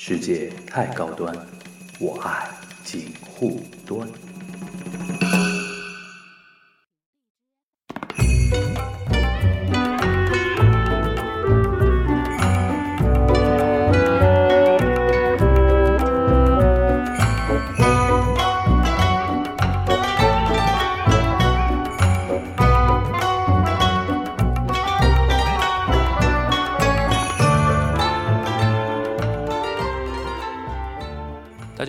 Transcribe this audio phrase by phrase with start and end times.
[0.00, 1.36] 世界太高端，
[1.98, 2.48] 我爱
[2.84, 4.08] 锦护端。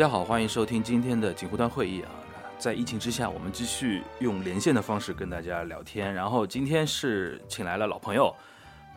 [0.10, 2.10] 好，欢迎收听今天的锦湖端会议啊。
[2.58, 6.12] 在疫情之下，我们继续用连线的方式跟大家聊天。
[6.12, 8.36] 然后今天是请来了老朋友，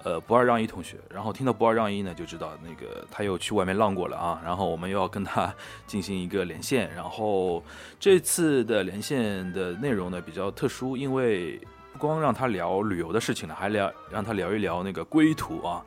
[0.04, 0.96] 呃，不二让一同学。
[1.10, 4.40] 然后听到不二让一呢，就知道那个他又去外面浪过了啊。
[4.42, 5.54] 然后我们又要跟他
[5.86, 6.90] 进行一个连线。
[6.94, 7.62] 然后
[8.00, 11.60] 这次的连线的内容呢比较特殊，因为
[11.92, 15.84] 不光让他聊旅游的事情了，还聊让他聊一聊那个归途啊。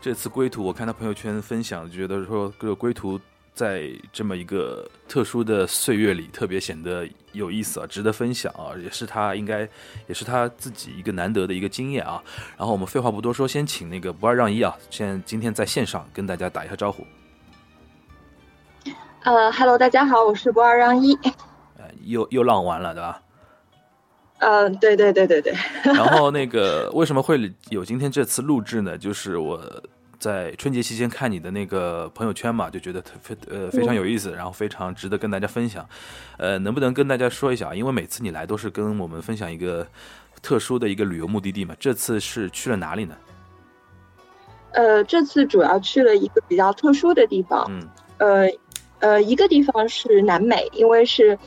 [0.00, 3.18] 这次归途，我看他朋友圈分享，就觉得说这个归途
[3.54, 9.60] 在这么一个特殊的岁月里，特别显得有意思啊，值得分享啊，也是他应该，
[10.08, 12.20] 也是他自己一个难得的一个经验啊。
[12.58, 17.06] 然后我们废话不多说，先请那个不二让一啊，现今天在线上跟大家打一下招呼。
[19.22, 21.14] 呃，Hello，大家好，我是不二让一。
[21.78, 23.22] 呃，又又浪完了，对吧？
[24.38, 25.54] 嗯、对对对对对。
[25.84, 28.98] 然后那个为什么会有今天这次录制呢？
[28.98, 29.58] 就是我
[30.24, 35.86] 在春节期间看你的那个朋友圈嘛，就觉得特非呃非常有意思，然后非常值得跟大家分享。
[36.38, 37.74] 呃，能不能跟大家说一下？
[37.74, 39.86] 因为每次你来都是跟我们分享一个
[40.40, 43.14] 特殊的一个旅游目的地嘛，这次是去了哪里呢？
[44.72, 47.66] 呃，这次主要去了一个比较特殊的地方。
[47.68, 47.86] 嗯
[48.16, 48.48] 呃
[49.00, 51.38] 呃，一个地方是南美，因为是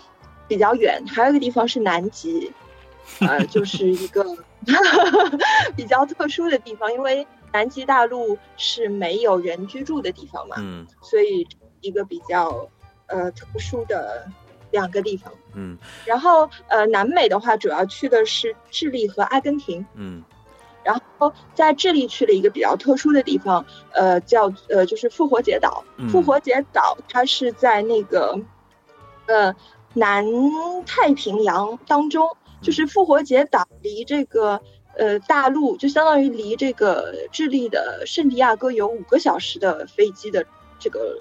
[0.48, 2.52] 比较远；还有一个地方是南极，
[3.22, 4.24] 呃，就是一个
[5.76, 11.48] 比较特殊的地方，因为南极大陆是没有人居住的地方嘛，嗯所以
[11.82, 12.68] 一个比较
[13.08, 14.28] 呃特殊的
[14.72, 15.32] 两个地方。
[15.54, 19.86] 嗯然后呃，南美的话，主要去的是智利和阿根廷。
[19.96, 20.24] 嗯
[20.84, 25.84] 然后在智利去了一个比较特殊的地方，呃，叫呃就是复活节岛。
[25.98, 28.40] 嗯复活节岛它是在那个
[29.26, 29.54] 呃
[29.94, 30.26] 南
[30.86, 32.30] 太平洋当中，
[32.62, 34.62] 就是复活节岛离这个
[34.98, 40.46] 呃大陆就相当于离这个智利的圣地亚哥有五个小时的飞机的
[40.80, 41.20] 这个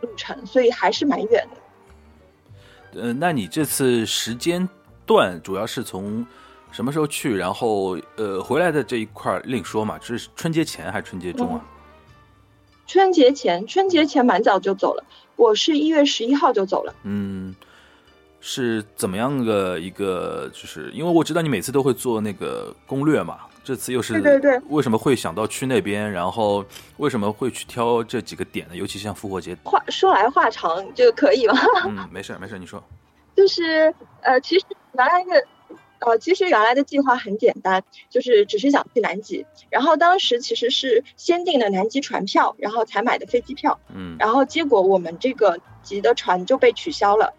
[0.00, 3.00] 路程，所以还是蛮远的。
[3.00, 4.68] 呃，那你这次时间
[5.04, 6.24] 段主要是从
[6.70, 7.36] 什么时候去？
[7.36, 11.64] 然后呃回来的这一块儿另说嘛，这是春节前还是春节中啊？
[12.86, 15.02] 春节前，春节前蛮早就走了，
[15.36, 16.94] 我是一月十一号就走了。
[17.04, 17.54] 嗯，
[18.46, 20.50] 是怎么样的一个？
[20.52, 26.12] 就是因为我知道你每次都会做那个攻略嘛，这次又是对对对为什么会想到去那边？
[26.12, 26.62] 然后
[26.98, 28.76] 为什么会去挑这几个点呢？
[28.76, 29.56] 尤其像复活节。
[29.64, 31.54] 话说来话长，这个可以吗？
[31.86, 32.84] 嗯， 没事儿没事儿，你说。
[33.34, 35.46] 就是呃，其实原来的
[36.00, 39.46] 呃，其实原来的计划很简单，就是只是想去南极。
[39.70, 43.80] 然后当时其实是先订的南极船票，然后才买的飞机票。
[43.94, 47.32] 嗯然后结果我们这个级的船就被取消了。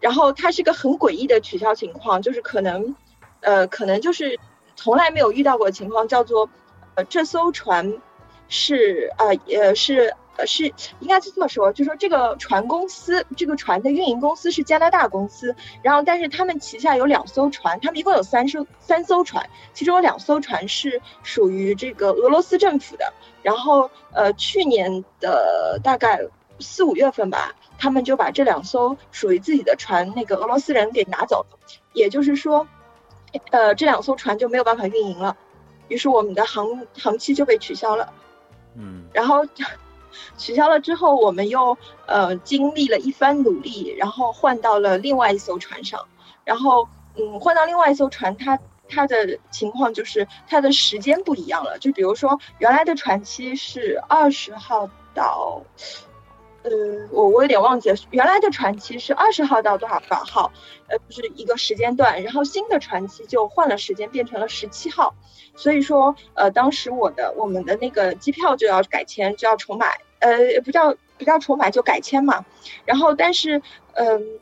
[0.00, 2.94] 然后它是个很诡异的取消情况，就是可能
[3.40, 4.38] 呃，可能就是
[4.76, 6.48] 从来没有遇到过情况，叫做
[6.94, 8.00] 呃，这艘船
[8.48, 10.14] 是呃呃是。
[10.38, 23.12] 呃，是应该是这么说，就说这个船公司，这个船的运营公司是加拿大公司，然后但是他们旗下有两艘船，他们一共有三艘三艘船，其中有两艘船是属于这个俄罗斯政府的。
[23.42, 26.20] 然后呃，去年的大概
[26.60, 31.58] 四五月份吧，他们就把这两艘属于自己的船，那个俄罗斯人给拿走了，
[31.92, 32.66] 也就是说，
[33.50, 35.36] 呃，这两艘船就没有办法运营了，
[35.88, 38.12] 于是我们的航航期就被取消了。
[38.76, 39.46] 嗯然后
[40.36, 46.06] 取消了之后，我们又呃经历了一番努力，然后换到了另外一艘船上。
[46.44, 51.78] 然后嗯，换到另外一艘船，它它的情况就是它的时间不一样了。
[51.78, 55.60] 就比如说原来的船期是二十号到，
[56.68, 60.52] 呃，我我有点忘记了，原来的船期是二十号到多少多少号，
[60.88, 62.22] 呃，就是一个时间段。
[62.22, 65.14] 然后新的船期就换了时间，变成了十七号。
[65.56, 72.44] 所以说，呃，当时我的我们的那个机票就要改签，就要重买，呃，不叫不叫重买就改签嘛。
[72.84, 73.62] 然后，但是，
[73.94, 74.38] 嗯、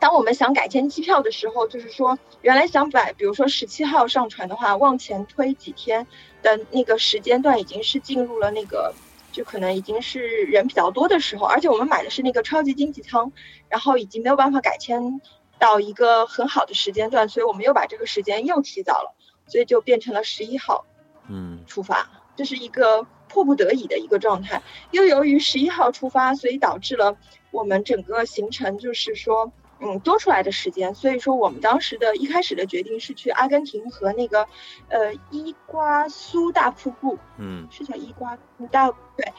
[0.00, 6.06] 当我们想改签机票的时候，就是说原来想买，比如说十七号上船的话，往前推几天
[6.42, 8.94] 的那个时间段已经是进入了那个。
[9.32, 13.32] 就可能已经是人比较多的时候，而且我们买的是那个超级经济舱，
[13.68, 15.20] 然后已经没有办法改签
[15.58, 19.14] 到一个很好的时间段，所以我们又把这个时间又提早了。
[19.50, 20.84] 所以就变成了十一号
[21.26, 22.10] 嗯出发。
[22.36, 24.62] 这是一个迫不得已的一个状态。
[24.90, 27.16] 又由于十一号出发，所以导致了
[27.50, 30.94] 我们整个行程就是说，嗯，多出来的时间。
[30.94, 34.46] 所以说，我们当时的一开始的决定是去阿根廷和那个，
[34.88, 39.32] 呃，伊瓜苏大瀑布，嗯，是叫伊瓜苏大对。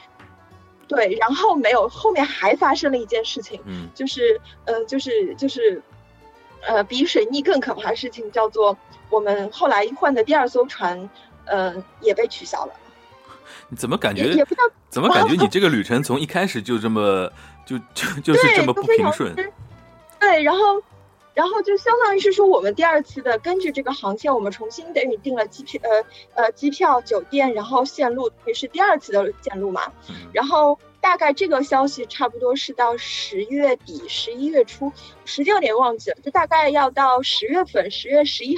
[0.88, 5.80] 对，然后没有，后面还发生了一件事情，嗯，就是，呃，就是，就是，
[6.62, 8.76] 呃，比水逆更可怕的事情，叫做
[9.08, 11.08] 我们后来换的第二艘船，
[11.44, 12.72] 呃，也被取消了。
[13.68, 14.24] 你怎么感觉？
[14.32, 17.30] 也不知道怎么感觉 你这个旅程从一开始就这么
[17.64, 19.32] 就就就是这么不平顺？
[20.20, 20.60] 对，然后。
[21.32, 25.80] 然后就相当于是说，我们第二次的根据这个航线，我们重新等于订了机票，
[26.34, 29.92] 呃呃，机票、酒店，然后线路也是第二次的线路嘛。
[30.32, 34.92] 然后大概这个消息差不多是到十月底、十一月初，
[35.24, 38.56] 时间有点忘记了，就大概要到十月份，十月十一，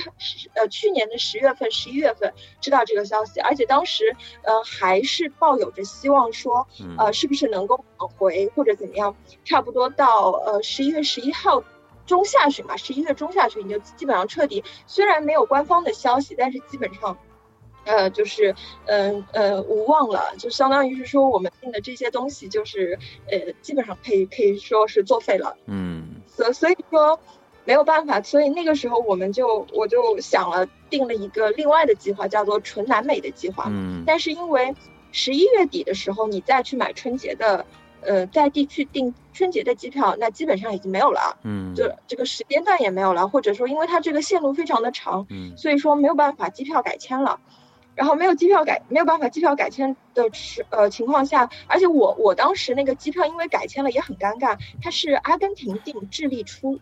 [0.55, 6.67] 呃，去年的十月份、十一月份知道这个消息，而且当时呃还是抱有着希望说，
[6.99, 9.17] 呃，是不是能够挽回或者怎么样？
[9.45, 11.63] 差不多到呃十一月十一号。
[12.05, 17.17] 中下旬吧，十一月中下旬你就基本上彻底，虽然没有官方的消息，但是基本上，
[17.85, 18.55] 呃，就是
[18.87, 22.99] 嗯呃无望了，就相当于是说我们订的这些东西就是
[23.31, 25.57] 呃基本上可以可以说是作废了。
[25.67, 27.19] 嗯，所所以说
[27.65, 33.67] 没有办法，所以那个时候我们就我就想了定了一个另外的计划，叫做纯南美的计划。
[33.69, 34.75] 嗯，但是因为
[35.11, 37.65] 十一月底的时候你再去买春节的。
[38.05, 47.39] 呃，在地区订春节的机票，那基本上已经没有了，嗯，就这个时间段也没有了，或者说，因为它这个线路非常的长，嗯，所以说没有办法机票改签了，
[47.95, 56.79] 然后没有机票改，没有办法机票改签的时呃情况下，而且我我当时那个机票因为改签了也很尴尬，它是阿根廷订，智利出，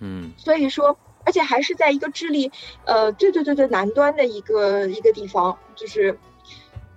[0.00, 2.50] 嗯，所以说，而且还是在一个智利，
[2.84, 6.18] 呃，最最最最南端的一个一个地方，就是。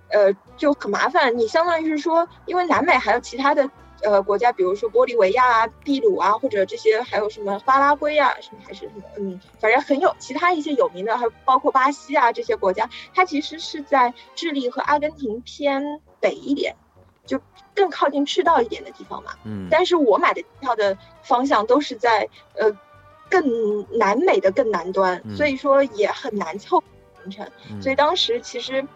[0.08, 1.36] 呃，就很麻烦。
[1.36, 3.68] 你相当于是说，因为南美还有其他的
[4.02, 16.76] 呃国家，比如说玻利维亚啊、秘鲁啊，或者这些还有什么巴拉圭啊，什么还是什么，嗯，反正很有其他一些有名的，还包括巴西啊这些国家，它其实是在智利和阿根廷偏北一点，
[17.24, 17.40] 就
[17.74, 19.32] 更靠近赤道一点的地方嘛。
[19.44, 19.68] 嗯。
[19.70, 22.76] 但是我买的票的方向都是在呃
[23.30, 26.82] 更南美的更南端，所以说也很难凑
[27.22, 27.48] 行程。
[27.80, 28.86] 所以当时其实。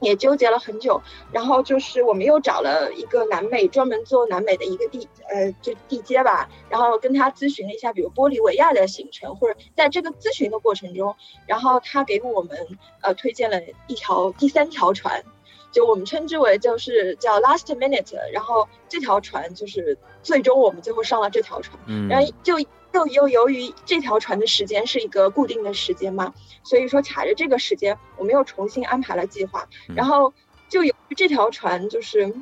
[0.00, 1.00] 也纠结了很久，
[1.32, 11.16] 然后就是我们又找了一个南美专门做南美的一个地呃就地接吧，然后跟他咨询了一下，比如玻利维亚的行程，或者在这个咨询的过程中，
[11.46, 12.56] 然后他给我们
[13.00, 15.24] 呃推荐了一条第三条船，
[15.72, 21.78] 就我们称之为就是叫 last minute，然后这条船就是最终我们最后上了这条船，
[22.08, 22.56] 然后就。
[22.96, 26.32] 又又由于这条船的时间是一个固定的时间嘛，
[26.62, 29.68] 所以说卡着这个时间，我们又重新安排了计划。
[29.94, 30.32] 然后
[30.70, 32.32] 就由于这条船就是，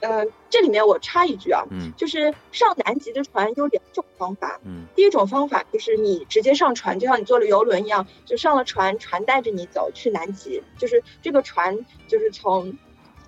[0.00, 12.78] 嗯，这里面我插一句啊，嗯，就是上南极的船有两种方法，嗯，第一种方法就是你直接上船，就像你坐了游轮一样，就上了船，船带着你走去南极，就是这个船就是从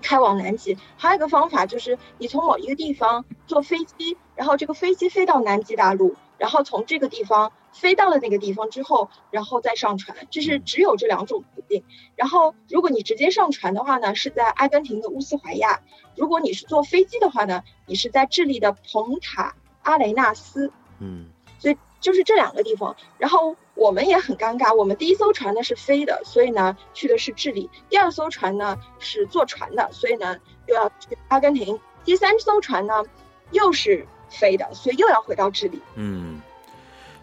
[0.00, 0.78] 开往南极。
[0.96, 6.14] 还有一个方法就是你从某一个地方坐飞机，然后这个飞机飞到南极大陆。
[6.40, 11.84] 然后从这个地方飞到了那个地方之后，然后再上船，这是只有这两种途径。
[12.16, 15.82] 然后如果你直接上船的话呢，是在阿根廷的乌斯怀亚；
[16.16, 20.72] 如果你是坐飞机的话呢，你是在智利的蓬塔阿雷纳斯。
[20.98, 21.26] 嗯，
[21.58, 22.96] 所以就是这两个地方。
[23.18, 33.04] 然后我们也很尴尬，我们第一艘船呢是飞的，所以呢去的是智利；第二艘船呢是坐船的，所以呢又要去阿根廷；第三艘船呢
[33.50, 34.08] 又是。
[34.30, 35.80] 飞的，所以又要回到智利。
[35.96, 36.40] 嗯，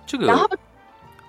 [0.06, 0.48] 这个，然后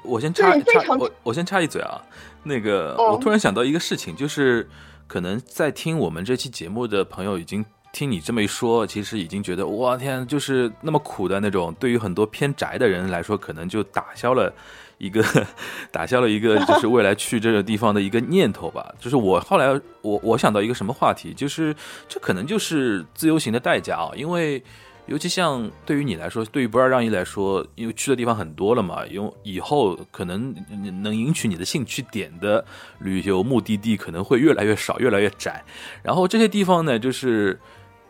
[0.03, 2.01] 我先插插我我先插一嘴啊，
[2.43, 4.69] 那个我突然想到一个事情，就是
[5.07, 14.53] 可能在听我们这期节目的朋友，已经听你这么一说，其实已经觉得哇天，就是那么苦的那种，对于很多偏宅的人来说，可能就打消了
[14.99, 15.23] 一个
[15.91, 18.95] 打消了一个就 是未来去这个地方的一个念头吧。
[18.99, 19.69] 就是我后来
[20.03, 21.75] 我我想到一个什么话题，就是
[22.09, 24.63] 这可能就是自由行的代价啊，因为。
[25.09, 30.55] 尤其像对于你来说，对于不二让一来说，因为去的地方很多了嘛，因为以后可能
[31.03, 32.65] 能引起你的兴趣点的
[33.01, 35.65] 旅游目的地可能会越来越少，越来越窄。
[36.03, 37.59] 然后这些地方呢，就是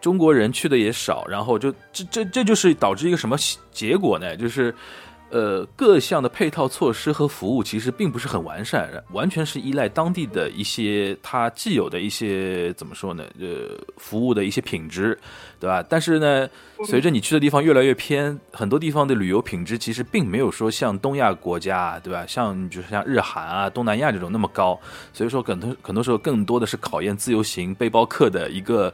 [0.00, 3.36] 中国人去的也少，然后就这这这就是导致一个什么
[3.70, 4.36] 结果呢？
[4.36, 4.74] 就是
[5.30, 13.22] 呃，各项的配套措施和服务其实并不是很完善，完全是依赖当地的一些它既有的一些怎么说呢？
[13.38, 15.18] 呃，服务的一些品质，
[15.60, 15.84] 对吧？
[15.86, 16.48] 但是呢，
[16.86, 22.24] 随着你去的地方越来越偏，很多地方的旅游品质其实并没有说像东亚国家，对吧？
[22.26, 24.80] 像比如像日韩啊、东南亚这种那么高，
[25.12, 28.92] 所以说很多很多时候更多的是考验自由行背包客的一个，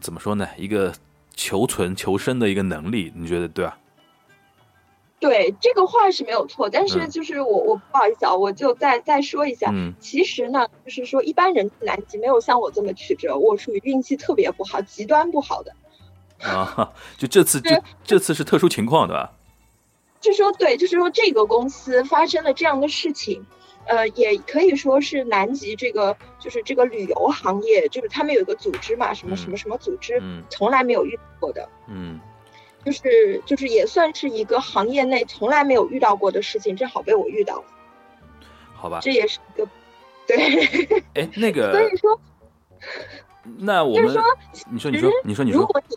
[0.00, 0.48] 怎么说呢？
[0.56, 0.90] 一个
[1.34, 3.76] 求存求生的一个能力，你觉得对吧？
[5.26, 15.72] 对这个话是没有错，但是嗯就是我我不好意思啊，我就再再说一下，嗯其实呢，就是说一般人去南极没有像我这么曲折，我属于运气特别不好、极端不好的。
[16.46, 19.32] 啊，就这次这 这次是特殊情况，对吧？
[20.20, 23.46] 就说对，就是说这个公司发生了这样的事情，
[23.86, 32.20] 呃，也可以说是南极这个就是这个旅游行业，就是他们有一个组织嘛，什么嗯什么什么组织，嗯从来没有遇到过的，嗯
[32.84, 37.64] 就是就是也算是一个行业内从来没有遇到过的事情，正好被我遇到了，
[38.74, 38.98] 好吧。
[39.00, 39.68] 这也是一个
[40.26, 42.20] 对，哎，那个所以，说
[43.58, 44.22] 那我们就是说
[44.70, 45.96] 你说你说你说你说，如果你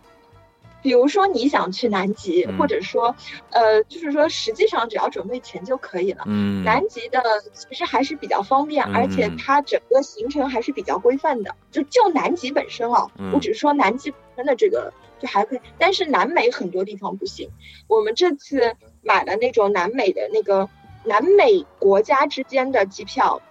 [0.84, 2.58] 比如说你想去南极，嗯。
[2.58, 3.14] 或者说
[3.50, 6.24] 呃，就是说实际上只要准备钱就可以了。
[6.28, 7.22] 嗯，南极的
[7.54, 11.54] 其实还是比较方便，嗯而且它整个行程还是比较规范的。
[11.72, 13.32] 就就南极本身哦，嗯。
[13.34, 17.50] 我只是说南极本身的这个就还可以，但是南美很多地方不行。
[17.88, 20.70] 我们这次买了那种南美的那个
[21.04, 23.42] 南美国家之间的机票，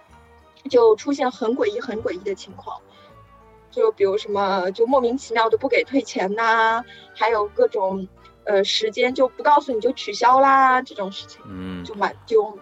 [0.69, 2.77] 就出现很诡异、很诡异的情况。
[3.71, 6.83] 就比如什么，就莫名其妙的不给退钱呐、
[7.13, 8.07] 还有各种
[8.45, 11.41] 呃时间就不告诉你就取消啦这种事情。
[11.45, 12.57] 嗯就蛮就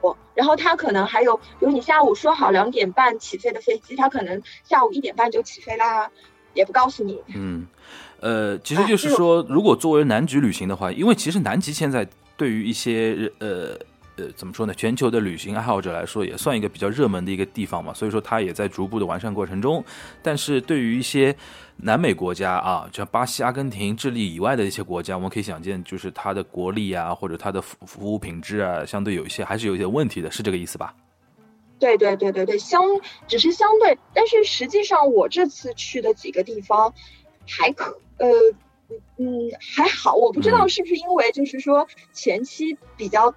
[0.00, 0.16] 多。
[0.34, 6.10] 然后他可能还有，比如你下午说好两点半起飞的飞机，他可能下午一点半就起飞啦，
[6.54, 7.20] 也不告诉你。
[7.34, 7.66] 嗯，
[8.20, 12.06] 呃，其实啊就是说，如果作为南极旅行的话，因为其实南极现在
[12.36, 13.78] 对于一些呃
[14.16, 19.84] 呃怎么说呢，全球的旅行爱好者来说，也算一个比较热门的一个地方嘛，所以说它也在逐步的完善过程中。
[20.22, 21.34] 但是对于一些
[21.76, 30.92] 南美国家啊，像巴西、阿根廷、智利以外的一些国家，我们可以想见，就是它的国力啊，或者它的服服务品质啊，相对有一些还是有一些问题的，是这个意思吧？
[31.78, 32.82] 对对对对对，相
[33.28, 36.92] 只是相对，但是实际上我这次去的几个地方
[37.48, 38.28] 还可呃
[39.16, 43.34] 嗯还好，我不知道嗯是不是因为就是说前期比较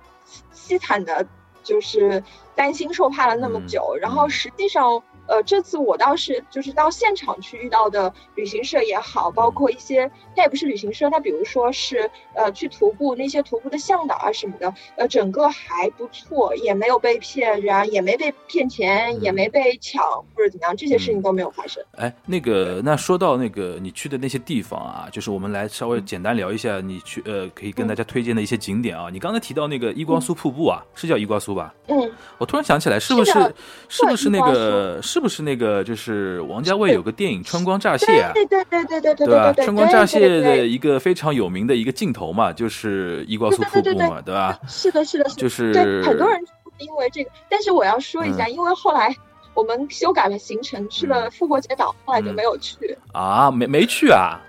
[0.54, 1.28] 凄惨的，
[1.64, 2.24] 就是
[2.56, 5.02] 担心受怕了那么嗯久，然后嗯实际上。
[5.32, 19.36] 呃，这次我倒是就是到现场去遇到的旅行社也好，包括一些它也不是旅行社，它比如说是呃去徒步那些徒步的向导啊什么的，呃整个还不错，也没有被骗，然后也没被骗钱，也嗯。
[19.42, 20.04] 没被抢
[20.36, 21.82] 或者怎么样，这些事情都没有发生。
[21.94, 29.08] 哎，那个，那说到那个你去的那些地方啊，就是我们来稍微简单聊一下你去呃，可以跟大家推荐的一些景点啊。
[29.10, 31.74] 你刚才提到那个伊瓜苏瀑布啊，是叫伊瓜苏吧？
[31.88, 33.56] 嗯，我突然想起来，是不是是
[33.88, 38.32] 是不是那个是不是那个就是王家卫有个电影《春光乍泄》啊？
[38.34, 39.54] 对对对对对对对吧？
[39.54, 44.60] 对对，春光乍泄的一个非常有名的一个镜头嘛，就是伊瓜苏瀑对对对布嘛，对吧？
[44.68, 46.44] 是的，是的，是的，就是对很多人
[46.80, 48.54] 因为这个，但是我要说一下，嗯。
[48.54, 49.16] 因为后来
[49.54, 54.40] 我们修改了行程，去了复活节岛，后来就嗯没有去，啊，没没去啊！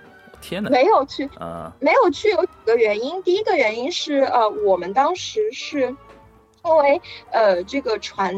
[0.40, 1.70] 天哪，没有去，嗯。
[1.78, 3.22] 没有去有几个原因。
[3.22, 5.94] 第一个原因是，呃，我们当时是
[6.64, 7.00] 因为
[7.30, 8.34] 呃这个船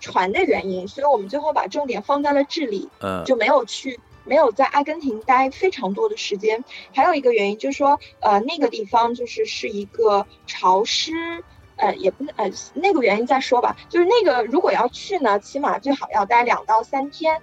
[0.00, 6.64] 船的原因，所以我们最后把重点放在了智利，嗯就没有去，没有在阿根廷待非常多的时间。
[6.94, 11.12] 还有一个原因就是说，呃，那个地方就是是一个潮湿。
[11.80, 13.76] 呃，也不是，呃，那个原因再说吧。
[13.88, 17.40] 就是那个，如果要去呢，起码最好要待两到三天。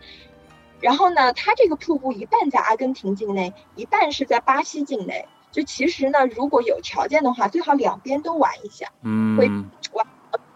[0.81, 5.25] 然后呢，它这个瀑布一半在阿根廷境内，一半是在巴西境内。
[5.53, 8.87] 就其实呢，如果有条件的话，最好两边都玩一下。
[9.37, 9.69] 会嗯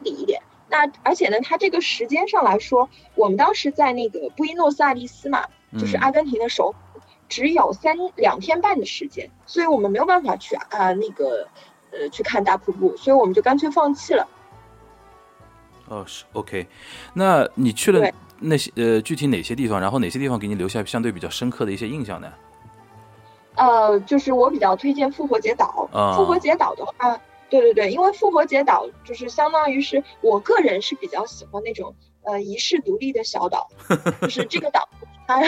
[0.02, 0.42] 理一点。
[0.70, 5.44] 那而且呢，它这个时间上来说，我们当时在那个布宜诺斯艾利斯嘛，
[5.80, 11.48] 就是嗯阿根廷的首府，只有三两天半的时间，所以我们没有办法去啊、那个
[11.92, 14.28] 呃去看大瀑布，所以我们就干脆放弃了。
[15.88, 16.68] 哦，是 OK。
[17.14, 18.08] 那你去了
[18.40, 19.82] 那些呃具体哪些地方？
[19.82, 22.32] 然后哪些地方给你留下相对比较深刻的一些印象呢？
[23.56, 25.90] 呃，就是我比较推荐复活节岛。
[25.92, 33.68] 啊复活节岛的话，对对对，因为复活节岛就是相当于是我个人是比较喜欢那种呃遗世独立的小岛，
[34.22, 34.88] 就是这个岛
[35.28, 35.42] 它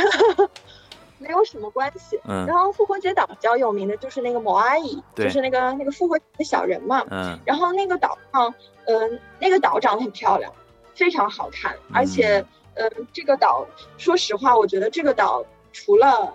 [1.19, 2.19] 没有什么关系。
[2.25, 7.05] 嗯然后复活节岛比较有名的就是那个摩阿姨，就是那个那个复活节的小人嘛。
[7.11, 8.53] 嗯然后那个岛上，
[8.85, 10.51] 嗯、那个岛长得很漂亮，
[10.95, 12.43] 非常好看，而且，
[12.73, 13.67] 呃，这个岛，
[13.97, 16.33] 说实话，我觉得这个岛除了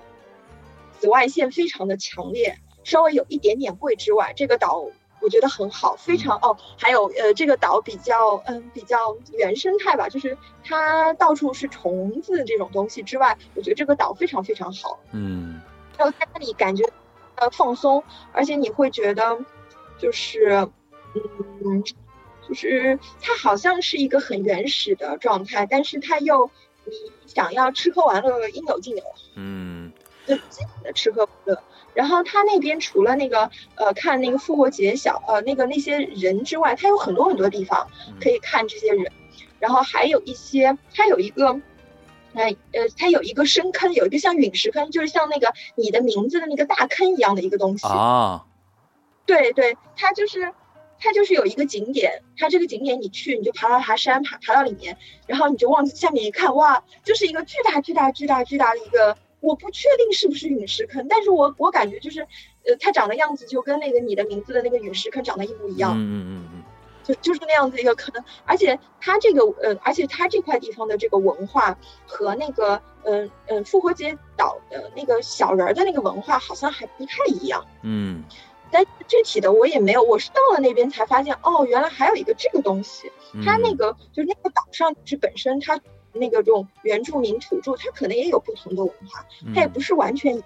[1.01, 4.87] 紫外线非常的强烈，稍微有一点点贵之外，这个岛
[5.21, 6.57] 我觉得很好，非常哦。
[6.79, 14.99] 还有呃，这个岛比较嗯比较原生态吧，就是它到处是虫子这种东西之外，我觉得这个岛非常非常好。
[15.13, 15.61] 嗯，
[15.97, 16.85] 还有在那里感觉
[17.37, 19.39] 呃放松，而且你会觉得
[19.99, 20.69] 就是
[21.15, 21.83] 嗯，
[22.47, 26.51] 就是它好像是一个很原始的状态，但是它又
[26.85, 26.93] 你
[27.27, 29.03] 想要吃喝玩乐应有尽有。
[29.35, 29.93] 嗯，
[30.27, 31.63] 就基本的吃喝玩乐。
[31.97, 37.89] 然后他那边除了那个呃看那个复活节小呃那个那些人之外，他有很多很多地方
[38.21, 39.11] 可以看这些人，
[39.59, 41.59] 然后还有一些他有一个，
[42.35, 48.45] 哎呃他有一个深坑，有一个像陨石坑，就是像那个你的名字的那个大坑一样的一个东西啊。
[49.25, 50.53] 对对，它就是
[50.99, 59.17] 它就是有一个景点，它这个景点你去你就爬到爬山爬爬到里面，然后你就往下面一看，哇，就是一个巨大巨大巨大巨大的一个。
[59.47, 62.23] 我不确定是不是陨石坑，但是我我感觉就是，
[62.67, 65.93] 呃，它长的样子就跟那个你的名字的那个陨石坑长得一模一样。
[65.95, 66.63] 嗯嗯嗯嗯，
[67.05, 68.13] 就就是那样子一个坑，
[68.45, 77.65] 而且它这个呃，而且它这块地方的这个文化和那个嗯嗯复活节岛的那个小人儿的那个文化好像还不太一样。
[77.83, 78.25] 嗯，
[78.73, 83.13] 但具体的我也没有，我是到了那边才发现，哦，原来还有一个这个东西。
[83.45, 85.79] 它那个就是那个岛上是本身它。
[86.17, 90.43] 那个这种原住民土著，他可能也有不同的文化，他也不是完全，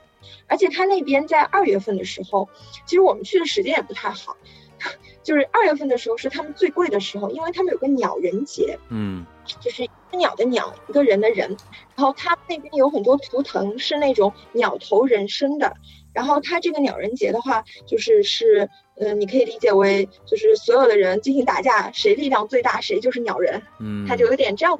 [0.46, 2.48] 而且他那边在二月份的时候，
[2.86, 4.36] 其实我们去的时间也不太好，
[5.22, 9.24] 就是二月份的时候是他们最贵的时候，因为他们有个鸟人节，嗯，
[9.60, 11.56] 就是鸟的鸟，一个人的人，
[11.96, 15.74] 然后他那边有很多图腾是那种鸟头人身的，
[16.12, 24.78] 然后他这个鸟人节的话，就是是，嗯，你可以理解为就是所有的人进行打架，谁力量最大，谁就是鸟人，嗯，他就有点这样。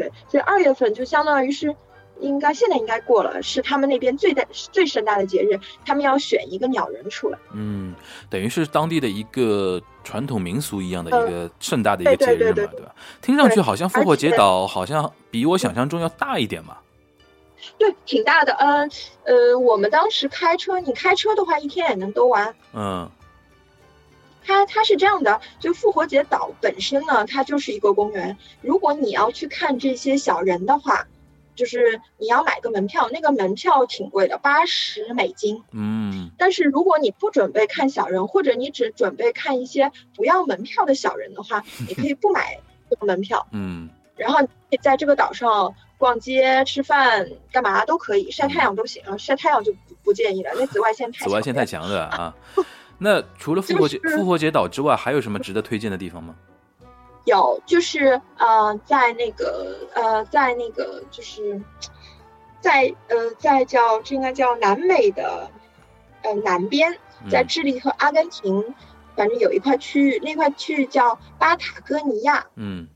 [0.00, 1.74] 对，所以二月份就相当于是，
[2.20, 7.38] 应该现在应该过了，是他们那边最大最盛大的节日，他们要选一个鸟人出来。
[7.52, 7.94] 嗯，
[8.30, 12.94] 等于是当地的一个传统民俗一样的一个盛大的一个节日嘛，对吧？
[13.20, 16.78] 听上去好像复活节岛好像比我想象中要大一点嘛。
[17.76, 18.54] 对，挺大的。
[18.54, 18.90] 嗯
[19.24, 22.54] 呃，我们当时开车，你开车的话一天也能兜完。
[22.72, 23.06] 嗯。
[24.44, 28.36] 它它是这样的，就复活节岛本身呢，它就是一个公园。
[28.60, 31.06] 如果你要去看这些小人的话，
[31.54, 35.62] 就是你要买个门票，那个门票挺贵的，八十美金。
[35.72, 36.30] 嗯。
[36.38, 43.46] 但是如果你不准备看小人，或者你只准备看一些不要门票的小人的话， 你可以不买这个门票。
[43.52, 43.90] 嗯。
[44.16, 49.16] 然后你在这个岛上逛街、吃饭、干嘛都可以，晒太阳都行啊。
[49.18, 52.34] 晒太阳就不不建议了，那紫外线太紫外线太强的啊。
[53.02, 56.36] 那除了复活节复活节岛之外，还有什么值得推荐的地方吗？
[57.24, 61.58] 有，就是呃，在那个呃，在那个就是
[62.60, 65.50] 在呃，在叫这应该叫南美的
[66.22, 66.94] 呃南边，
[67.30, 68.74] 在智利和阿根廷，
[69.16, 72.46] 反正有一块区域，那块区域叫巴塔哥尼亚。
[72.56, 72.86] 嗯，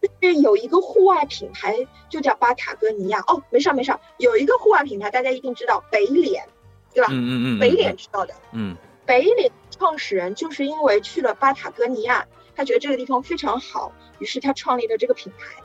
[0.00, 3.20] 就是有一个户外品牌就叫巴塔哥尼亚。
[3.26, 6.46] 哦，没事没事，有一个户外品牌大家一定知道，北脸，
[6.94, 7.08] 对吧？
[7.10, 8.34] 嗯嗯嗯，北脸知道的。
[8.52, 8.74] 嗯。
[9.06, 15.62] 北岭创始人就是因为去了巴塔哥尼亚，他觉得这个地方非常好，于是他创立了这个品牌。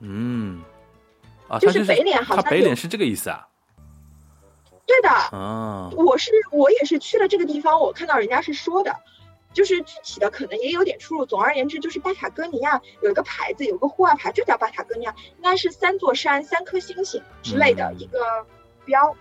[0.00, 0.62] 嗯，
[1.48, 3.48] 啊，就是北脸，好像北脸是这个意思啊？
[4.86, 5.08] 对的。
[5.08, 8.94] 啊，我是我也是去了这个地方，我看到人家是说的，
[9.52, 11.24] 就是具体的可能也有点出入。
[11.24, 18.46] 总而言之，就是巴塔哥尼亚有一个牌子，有个户外牌，就叫巴塔哥尼亚，应该是三座山、三颗星星之类的一个
[18.84, 19.16] 标。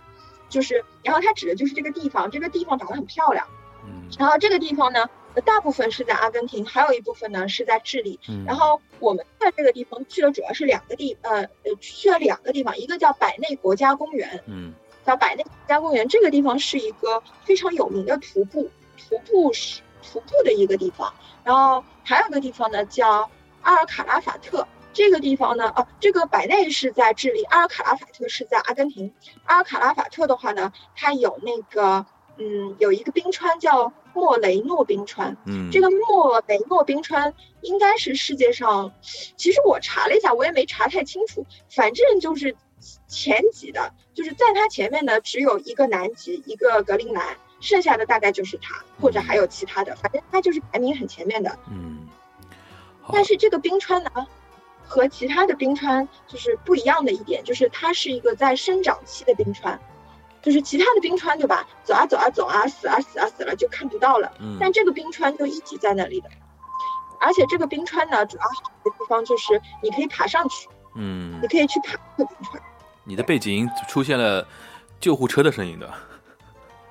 [0.49, 3.47] 就是，然后它指的就是这个地方，这个地方长得很漂亮。
[3.86, 5.10] 嗯，然后这个地方呢，
[5.45, 8.19] 大部分是在阿根廷，还有一部分呢是在智利。
[8.29, 14.43] 嗯，然后我们在这个地方去的主要是两个地，呃呃，去了两个地方，一个叫百内国家公园。
[14.45, 14.73] 嗯，
[15.06, 21.13] 叫百内国家公园，这个地方是一个非常有名的徒步徒步是徒步的一个地方。
[21.43, 23.29] 然后还有个地方呢叫
[23.63, 24.65] 阿尔卡拉法特。
[24.93, 29.12] 这个地方呢，啊，这个百内是在智利，阿尔卡拉法特是在阿根廷。
[29.45, 32.06] 阿尔卡拉法特的话呢，它有那个，
[32.38, 35.36] 嗯，有一个冰川叫莫雷诺冰川。
[35.45, 38.93] 嗯，这个莫雷诺冰川应该是世界上，
[39.36, 42.56] 其实我查了一下，我也没查太清楚，反正就是
[43.08, 51.58] 前几的，就是在它前面的只有一个南极，一个格陵兰，剩下的大概就是它，或者还有其他的，反正它就是排名很前面的。
[51.71, 52.08] 嗯，
[53.12, 54.12] 但是这个冰川呢？
[54.86, 59.80] 和其他的冰川就是不一样的一点，就是它是一个在生长期的冰川，
[60.41, 61.65] 就是其他的冰川对吧？
[61.84, 64.32] 走啊走啊走啊，死啊死啊死了就看不到了。
[64.39, 64.58] 嗯。
[64.60, 66.30] 但这个冰川就一直在那里的，
[67.19, 70.67] 而且这个冰川呢，主要好的地方就是你可以爬上去。
[70.96, 71.39] 嗯。
[71.41, 72.62] 你可以去爬这个冰川。
[73.06, 74.48] 你的背景出现了
[75.00, 75.91] 救护车的声音的。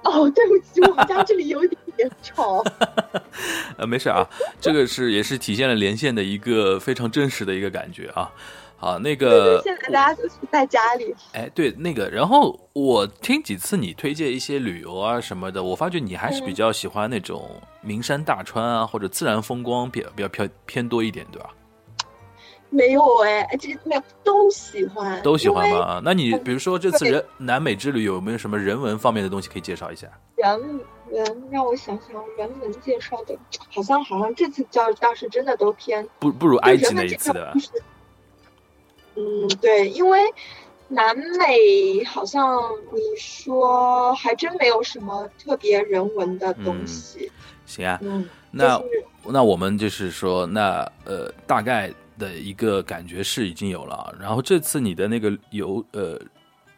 [0.05, 2.63] 哦，对不起，我们家这里有一点点吵。
[3.79, 4.29] 呃，没事啊，
[4.61, 8.31] 这个是也是体现了连线的一个非常真实的一个感觉啊。
[8.77, 11.15] 好，那个现在大家都是在家里。
[11.35, 17.49] 哎，对，那个，然后我听几次你推荐一些旅游啊什么的，我发觉你还是比较喜欢那种
[17.81, 21.51] 名山大川啊，或者自然风光比比较偏偏多一点，对吧？
[22.73, 26.01] 没有哎，这没有都喜欢，都喜欢吗？
[26.03, 30.09] 那你比如说这次人南美之旅有没有什么人文方面的东西可以介绍一下？
[30.37, 30.81] 人
[31.11, 33.37] 文让我想想，人文介绍的，
[33.69, 37.55] 好像好像这次倒倒是真的都偏不不如埃及那一次的。
[39.15, 40.19] 嗯，对，因为
[40.89, 42.59] 南美好像
[42.93, 47.31] 你说还真没有什么特别人文的东西。
[47.67, 48.83] 行啊，嗯，那
[49.27, 54.15] 那我们就是说，那呃，大概的一个感觉是已经有了。
[54.21, 56.17] 然后这次你的那个游呃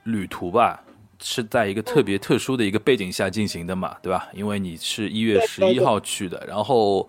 [0.05, 0.83] 旅途吧，
[1.21, 4.29] 是在一个特别特殊的一个背景下进行的嘛，对吧？
[4.33, 7.09] 因为你是一月十一号去的，然后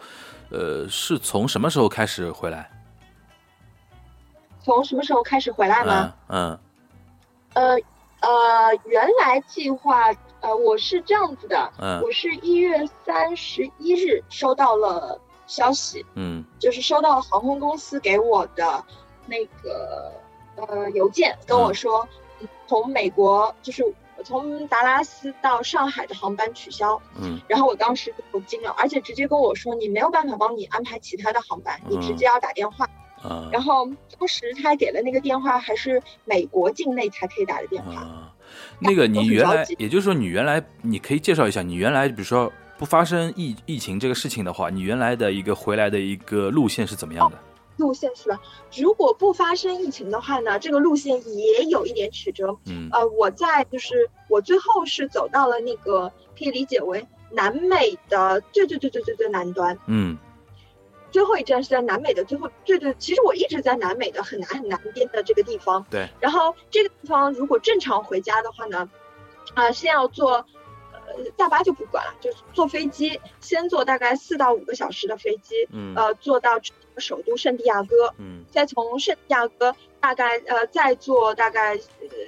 [0.49, 2.69] 呃，是从什么时候开始回来？
[4.61, 6.13] 从什么时候开始回来吗？
[6.27, 6.59] 嗯，
[7.53, 7.77] 呃
[8.21, 18.83] 呃，原来计划呃，我是这样子的，嗯，我是一月三十一日收到了消息，嗯，就是收到航空公司给我的
[19.25, 20.11] 那个
[20.55, 22.07] 呃邮件，跟我说
[22.67, 23.83] 从美国就是
[24.23, 32.89] 从达拉斯到上海的航班取消，嗯，然后我当时就惊了，而且直接跟我说你没有办法帮你安排其他的航班，你直接要打电话。
[33.51, 38.31] 然后当时他给了那个电话，还是美国境内才可以打的电话。
[38.77, 47.37] 那个你原来，也就是说你原来，你可以介绍一下，你原来比如说不发生疫疫情这个事情的话，你原来的一个回来的一个路线是怎么样的？
[47.77, 48.39] 路线是吧？
[48.77, 52.57] 如果不发生疫情的话呢，这个路线也有一点曲折。
[52.65, 59.77] 嗯，呃，我在就是我最后是走到了那个可以理解为南美的最最最最最最南端。
[59.87, 60.17] 嗯。
[61.11, 65.85] 最后一站是在南美的最后，最最，其实我一直在南美的很南很南边的这个地方。
[65.89, 66.07] 对。
[66.19, 68.89] 然后这个地方如果正常回家的话呢，
[69.53, 70.45] 啊，先要坐，呃，
[71.37, 76.59] 大巴就不管了，就是坐飞机，先坐大概四到五个小时的飞机，嗯，呃，坐到
[76.97, 81.79] 首都圣地亚哥，嗯，再从圣地亚哥大概呃再坐大概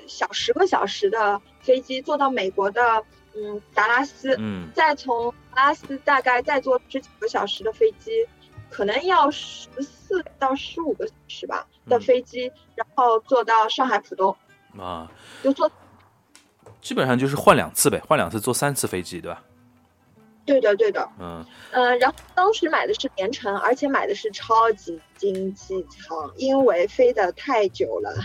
[0.07, 3.03] 小十个小时的飞机坐到美国的
[3.35, 8.27] 嗯达拉斯，嗯，再从达拉斯大概再坐十几个小时的飞机。
[8.69, 14.35] 可能要十四到十五个小时吧的飞机，然后坐到上海浦东
[14.77, 15.09] 啊，
[15.41, 15.71] 就坐，
[16.81, 19.41] 基本上就是换两次呗，换两次坐三次飞机，对吧？
[20.45, 28.15] 对的，对的，嗯呃，然后当时买的是连程，而且买的是超级经济舱，因为飞的太久了。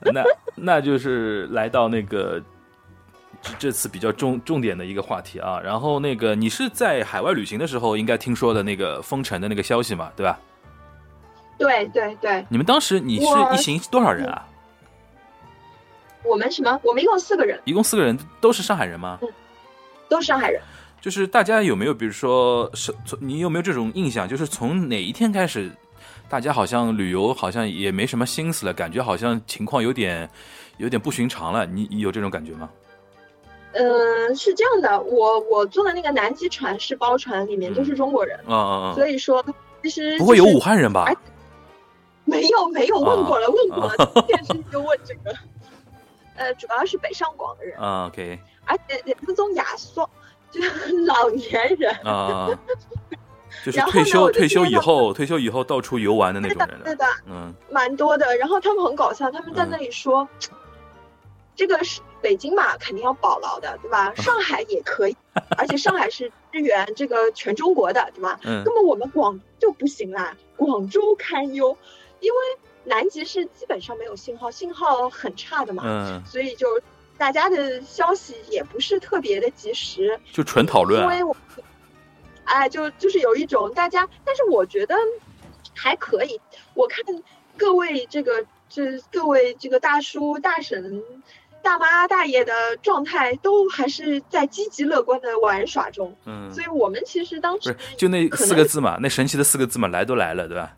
[0.12, 2.42] 那那就是来到那个。
[3.58, 10.38] 这次比较重重点的一个话题啊，然后那个你是在海外旅行的时候应该听说的那个封城的那个消息嘛，对吧？
[11.56, 12.44] 对对对。
[12.50, 14.46] 你们当时你是一行多少人啊？
[16.24, 16.80] 我们什么？
[16.82, 17.60] 我们一共四个人。
[17.64, 19.18] 一共四个人都是上海人吗？
[19.22, 19.28] 嗯，
[20.08, 20.60] 都是上海人。
[21.00, 24.28] 就是大家有没有，比如说是从你有没有这种印象？
[24.28, 25.70] 就是从哪一天开始，
[26.28, 30.28] 大家好像旅游好像也没什么心思了，感觉好像情况有点
[30.76, 31.64] 有点不寻常了。
[31.64, 32.68] 你有这种感觉吗？
[33.72, 39.42] 嗯，是这样的，我我坐的那个南极船是包船，里面都是中国人，嗯嗯嗯，所以说
[39.82, 41.10] 其实不会有武汉人吧？
[42.24, 45.34] 没有没有，问过了问过了， 电视就问这个，
[46.40, 50.08] 呃，主要是北上广的人，啊 OK，而且那种亚索，
[50.50, 52.48] 就是 老年人，啊，
[53.64, 60.26] 就是退休退休以后退休以后到处游玩的那种人，对的，嗯，蛮多的，然后他们很搞笑，他们在那里说。
[61.56, 64.14] 这个是北京嘛，肯定要保牢的，对吧？
[64.14, 65.16] 上海也可以，
[65.58, 68.40] 而且上海是支援这个全中国的，对吧？
[68.44, 68.62] 嗯。
[68.64, 71.76] 那么我们广就不行啦，广州堪忧，
[72.20, 72.38] 因为
[72.84, 75.82] 南极是基本上没有信号，信号很差的嘛。
[75.86, 76.22] 嗯。
[76.24, 76.66] 所以就
[77.16, 81.02] 大家的消息也不是特别的及时，就纯讨论。
[81.02, 81.36] 因为我，
[82.44, 84.94] 哎，就就是有一种大家，但是我觉得
[85.74, 86.40] 还可以。
[86.74, 87.04] 我看
[87.56, 91.02] 各位这个，这各位这个大叔大婶。
[91.62, 100.74] 大妈大爷的状态都还是在积极乐观的玩耍中，嗯，所以我们其实当时就那四个字嘛，那神奇的四个字嘛，来都来了，对吧？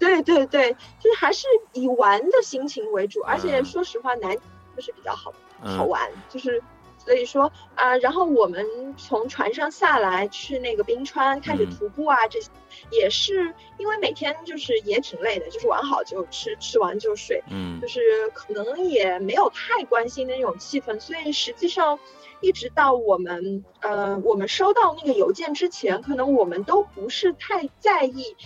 [0.00, 4.34] 对对对，就是还是以玩的心情为主，而且说实话，南
[4.74, 5.32] 就是比较好
[5.62, 6.60] 好玩，就是
[6.98, 11.70] 所以说啊、然后我们从船上下来去那个冰川开始嗯。
[11.70, 12.50] 徒步啊，这些
[12.90, 17.80] 也是因为每天就是也挺累的，就是玩好就吃，吃完就睡，嗯。
[17.80, 18.00] 就是
[18.34, 21.98] 可能也没有太关心的那种气氛，所以实际上
[22.40, 28.36] 一直到我们呃我们收到那个邮件之前，可能我们都不是太在意，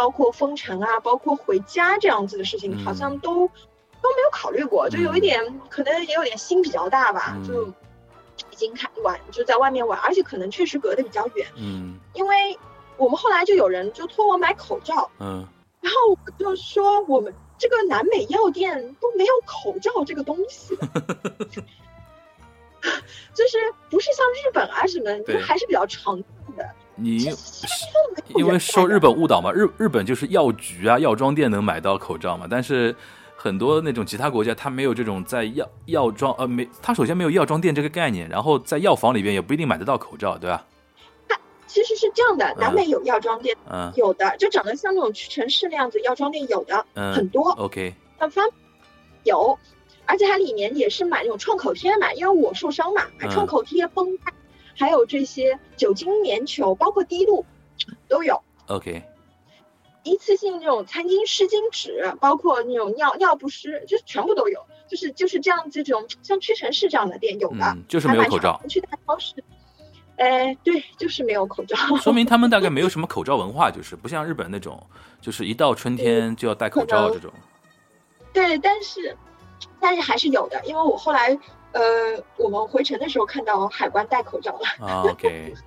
[0.00, 3.18] 包括封城啊，包括回家这样子的事情，好像嗯。
[3.18, 3.46] 都
[4.02, 7.44] 都没有考虑过，就有一点可能也有点心比较大吧，嗯。
[7.46, 7.66] 就
[8.50, 11.98] 已经开玩就在外面玩，而且可能确实隔得比较远，嗯。
[12.14, 12.58] 因为
[12.96, 15.10] 我们后来就有人就托我买口罩。
[15.18, 15.46] 嗯。
[15.82, 20.74] 然后我就说我们这个南美药店都没有口罩这个东西
[23.34, 23.58] 就是
[23.90, 26.22] 不是像日本啊什么，就还是比较常。
[27.00, 27.30] 你
[28.36, 32.94] 因为受日本误导嘛，日日本就是药局啊、药妆店能买到口罩嘛，但是
[33.36, 40.64] 很多那种其他国家，它没有这种在药药妆呃没，它首先没有药妆店这个概念，然后在药房里边也不一定买得到口罩，对吧？
[41.66, 43.92] 其实是这样的，嗯南美有药妆店，嗯。
[43.94, 48.44] 有的就长得像那种屈臣氏那样子，药妆店有的嗯，很多，OK，很方
[49.22, 49.56] 有，
[50.04, 53.30] 而且它里面也是买那种创口贴买，因为我受伤嘛，买嗯。
[53.30, 54.32] 创口贴、绷带，
[54.80, 57.44] 还有这些酒精棉球，包括滴露
[58.08, 58.40] 都有。
[58.66, 59.02] OK，
[60.04, 69.34] 一次性这种餐巾、湿巾纸，包括那种尿尿不湿，就是全部都有，就是就是这样这种像屈臣氏这样的店有的，嗯，就是没有口罩去大超市，
[70.16, 71.76] 哎，对，就是没有口罩。
[71.98, 74.82] 说明他们大概没有 什么口罩文化，就是不像日本那种，
[75.20, 77.30] 就是一到春天就要戴口罩这种。
[78.32, 79.14] 对，但是
[79.78, 81.38] 但是还是有的，因为我后来
[81.72, 81.80] 呃，
[82.36, 84.86] 我们回程的时候看到海关戴口罩了。
[84.86, 85.54] 啊，OK。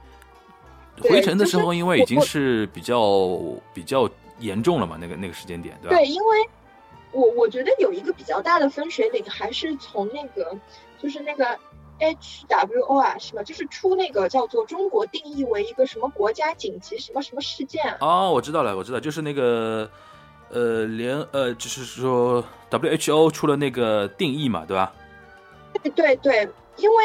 [1.01, 3.39] 回程的时候，因为已经是比较
[3.73, 5.95] 比较严重了嘛，那个那个时间点，对吧？
[5.97, 6.49] 对，因为
[7.11, 10.55] 我我觉得有一个比较大的分水岭，还是从那个
[11.01, 11.57] 就是那个
[11.99, 13.41] HWO 啊，是吧？
[13.41, 17.97] 就是出那个叫做中国定义为一个什么国家紧急什么什么事件啊。
[18.01, 19.89] 哦，我知道了，我知道，就是那个
[20.51, 24.93] 呃，联呃，就是说 WHO 出了那个定义嘛，对吧？
[25.83, 26.95] 对对对，因为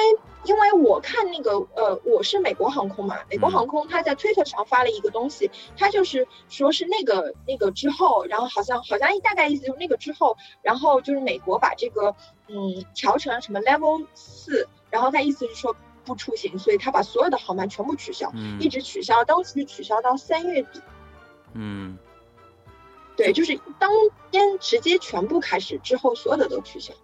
[0.44, 12.14] 因为我看那个呃，我是美国航空嘛，美国嗯航空它在推特上发了一个东西，它就是说是那个那个之后，然后好像好像大概意思就是那个之后，然后就是美国把这个
[12.46, 20.80] 嗯调成什么 Level 四，然后它意思是说不出行，所以它把所有的航班全部取消，嗯一直取消，当时取消到三月底，
[21.52, 21.98] 嗯
[23.16, 23.90] 对，就是当
[24.30, 26.94] 天直接全部开始之后，所有的都取消。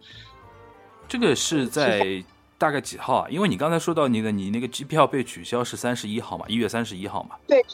[1.14, 2.24] 这个是在
[2.58, 3.28] 大概几号啊？
[3.30, 7.36] 因为你刚才说到你的你那个机票被取消是三十一号嘛，一月三十一号嘛。
[7.46, 7.64] 对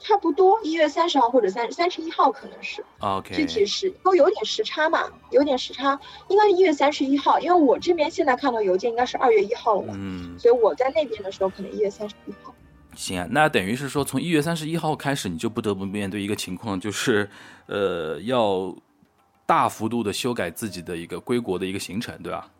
[0.00, 2.84] 差不多一月三十号或者三三十一号可能是。
[2.98, 12.52] 啊 OK，具体是都有点时差嘛，有点时差，应该是一月三十一号，因为我这边现在看到邮件应该是二月一号了嘛，嗯，所以我在那边的时候可能一月三十一号。
[12.96, 17.30] 行啊，那等于是说从一月三十一号开始，你就不得不面对一个情况，就是
[17.66, 18.74] 呃，要
[19.46, 22.50] 大幅度的修改自己的一个归国的一个行程，对吧？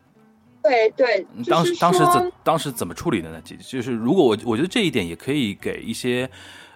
[0.62, 3.40] 对对，当时当时怎当时怎么处理的呢？
[3.42, 6.29] 就就是如果我我觉得这一点也可以给一些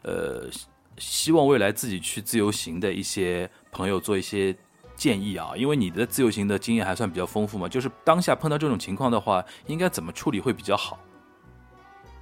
[0.02, 0.48] 呃
[0.96, 4.54] 希望未来自己去自由行的一些朋友做一些
[4.96, 10.98] 建议啊，因为你的自由行的经验还算比较丰富嘛，就是当下碰到这种情况的话，应该怎么处理会比较好？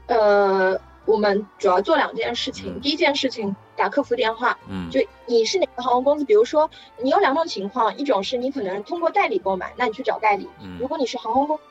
[0.07, 10.47] 呃，我们主要做两件事情，嗯第一件事情打客服电话，嗯就你是哪个航空公司，比如说你有两种情况，一种是你可能通过代理购买，那你去找代理；
[10.79, 11.63] 如嗯果你是航空公司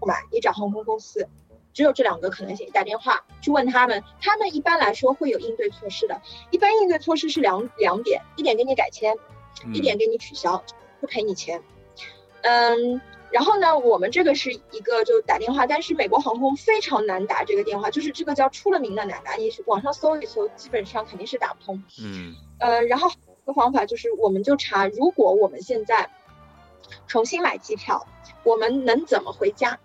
[0.00, 1.28] 购买，你找航空公司。
[1.72, 6.20] 只有这两个可能性，打电话去问他们，他们一般来说会有应对措施的。
[6.50, 9.16] 一般应对措施是两两点，一点给你改签，
[9.64, 10.60] 嗯一点给你取消，
[11.00, 11.62] 不赔你钱。
[12.42, 21.82] 嗯，然后呢，我们这个是一个就打电话，但是美国航空非常难打这个电话，就是这个叫出了名的难打，你网上搜一搜，基本上肯定是打不通。
[22.02, 26.10] 嗯呃，然后一个方法就是，我们就查，如果我们现在
[27.06, 28.06] 重新买机票，
[28.42, 29.78] 我们能怎么回家？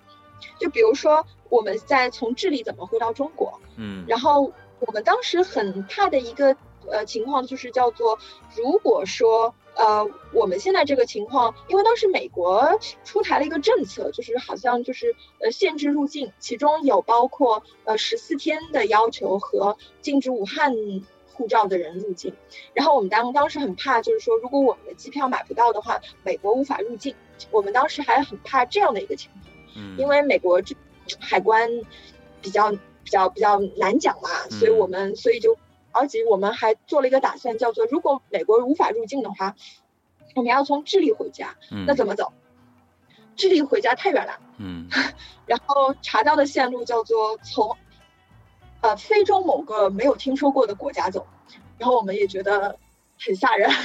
[0.59, 3.59] 就比如说，我们在从智利怎么回到中国？
[3.77, 6.55] 嗯然后我们当时很怕的一个
[6.89, 8.17] 呃情况就是叫做，
[8.55, 20.73] 如果说呃我们现在这个情况，因为当时美国出台了一个政策，就是好像就是呃限制入境，其中有包括呃十四天的要求和禁止武汉。
[21.37, 22.33] 护照的人入境，
[22.73, 27.13] 然后我们当当时很怕，就是说，如果我们的机票买不到的话，美国无法入境。
[27.51, 29.53] 我们当时还很怕这样的一个情况。
[29.75, 30.73] 嗯，因为美国这
[31.19, 31.69] 海关
[32.41, 35.57] 比较比较比较难讲嘛，嗯所以我们所以就
[35.95, 39.55] 而且我们还做了一个打算，叫做如果美国无法入境的话，
[40.35, 42.33] 我们要从智利回家，嗯那怎么走？
[43.35, 44.87] 智利回家太远了，嗯
[45.45, 47.75] 然后查到的线路叫做从
[48.81, 51.27] 呃非洲某个没有听说过的国家走，
[51.77, 52.77] 然后我们也觉得
[53.19, 53.69] 很吓人。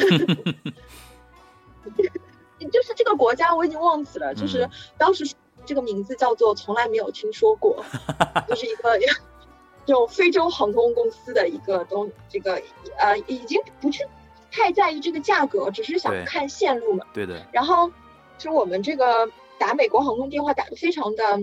[2.70, 5.24] 就是这个国家我已经忘记了，就是嗯当时
[5.64, 7.84] 这个名字叫做从来没有听说过，
[8.48, 8.98] 就是一个
[9.86, 12.60] 这种非洲航空公司的一个东，这个
[12.98, 14.04] 呃已经不去
[14.50, 17.06] 太在意这个价格，只是想看线路嘛。
[17.12, 17.90] 对的，然后
[18.38, 21.40] 其实我们这个打美国航空电话打的非常的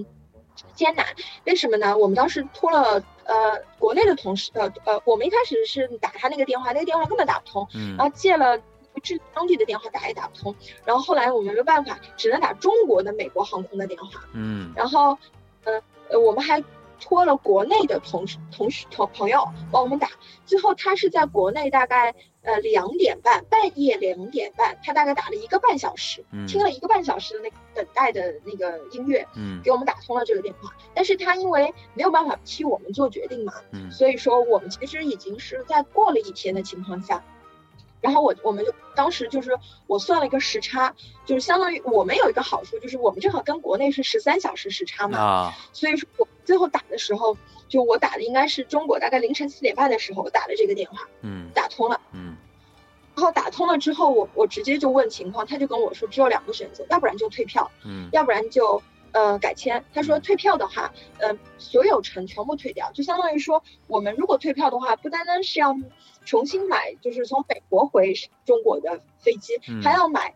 [0.73, 1.05] 艰难，
[1.45, 1.97] 为什么呢？
[1.97, 7.95] 我们当时托了呃国内的同事，呃呃，我们一开始是打他那个电话，那个电话根本打不通，嗯。
[7.97, 8.59] 然后借了
[9.03, 14.73] 至当地的电话打也打不通，然后后来我们没办法，只能打中国的美国航空的电话，嗯。
[14.75, 15.17] 然后
[15.63, 16.63] 呃呃我们还
[16.99, 20.09] 托了国内的同事同事同朋友帮我们打，
[20.45, 37.23] 最后他是在国内大概呃两点半半夜两点半，他大概打了一个半小时，嗯听了一个半小时的那个等待的那个音乐，嗯给我们打通了这个电话，但是他因为没有办法替我们做决定嘛，嗯所以说我们其实已经是在过了一天的情况下，
[38.07, 39.51] 然后我我们就当时就是
[39.85, 51.99] 我算了一个时差，就是相当于我们有一个好处，就是我们正好跟国内是十三小时时差嘛，啊所以说我最后打的时候，就我打的应该是中国大概凌晨四点半的时候我打的这个电话，嗯打通了。
[52.13, 52.37] 嗯
[53.13, 59.83] 然后打通了之后，我我直接就问情况，他就跟我说只有两个选择，要不然就退票，嗯要不然就呃改签。
[59.93, 65.75] 他说退票的话，呃所有程全部退掉，就相当于说我们如果退票的话，不单单是要
[66.27, 68.13] 重新买，就是从美国回
[68.45, 70.35] 中国的飞机，嗯还要买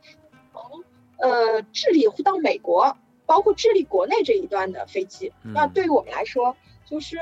[0.52, 0.84] 从
[1.20, 5.32] 呃智利到美国，包括智利国内这一段的飞机。
[5.44, 6.56] 嗯那对于我们来说，
[6.90, 7.20] 就是。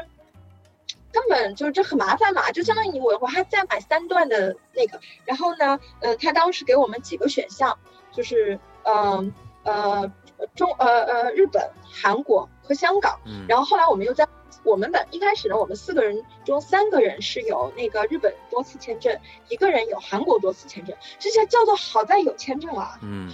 [1.12, 7.80] 根本就是这很麻烦嘛，就相当于你我我还再买三段的那个，然后呢，呃，他当时给我们几个选项，
[8.12, 10.08] 就是嗯呃
[10.56, 13.45] 中呃呃日本、韩国和香港，嗯。
[13.47, 14.28] 然后后来我们又在
[14.63, 22.99] 我们本一开始呢，我们四个人中三个人是有那个日本多次签证，一个人有韩国多次签证，这些叫做好在有签证啊。
[23.02, 23.32] 嗯，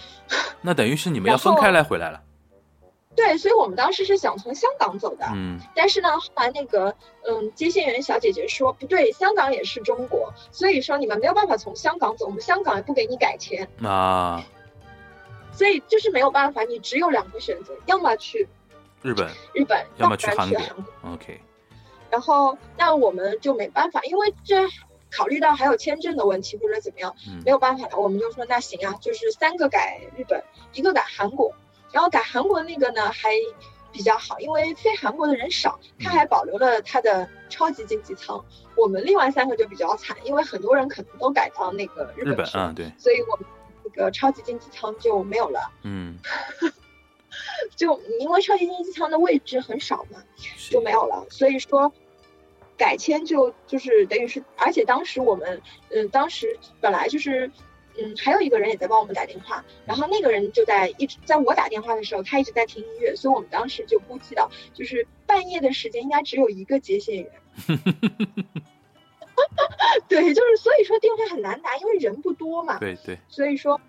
[0.61, 2.21] 那等于是你们要分开来回来了，
[3.15, 5.59] 对，所以我们当时是想从香港走的，嗯。
[5.75, 6.95] 但是呢，后来那个
[7.27, 14.45] 嗯接线员小姐姐说不对，香港也是中国，所以说你们没有办法从香港走，我们香港也不给你改签，啊
[15.55, 18.47] 所以就是没有办法，你只有两个选择，要么去
[19.01, 20.61] 日本日本，要么去韩国。
[21.03, 21.41] OK
[22.11, 24.55] 然后那我们就没办法，因为这
[25.11, 31.53] 考虑到还有签证的问题或者怎么样，嗯没有办法了，我们就说那行啊，就是三个改日本，一个改韩国，
[31.91, 33.29] 然后改韩国那个呢还
[33.91, 38.43] 比较好，因为飞韩国的人少，他还保留了他的超级经济舱。
[38.75, 43.45] 我们另外三个就比较惨，因为很多人可能都改到那个日日本本去了，啊对所以我们
[43.85, 46.17] 那个超级经济舱就没有了，嗯
[47.75, 50.23] 就因为超级经济舱的位置很少嘛，
[50.69, 51.25] 就没有了。
[51.29, 51.91] 所以说，
[52.77, 57.49] 改签就就是等于是，而且当时我们，嗯，当时本来就是，
[57.97, 67.31] 嗯，还有一个人也在帮我们打电话，然后那个人就在一直在我打电话的时候，他一直在听音乐，所以我们当时就估计到，就是半夜的时间应该只有一个接线员。
[70.07, 72.77] 对，就是所以说电话很难打，因为人不多嘛。
[72.79, 73.79] 对对所以说，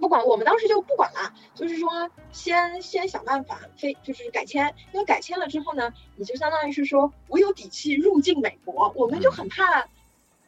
[0.00, 9.86] 不管我们当时就不管了，就是说先先想办法非，就是改签，因为改签了之后呢，你就相当于是说我有底气入境美国，我们就很怕，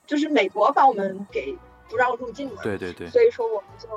[0.07, 1.57] 就是美国把我们给
[1.89, 2.63] 不让入境嘛。
[2.63, 3.89] 对对对所以说我们就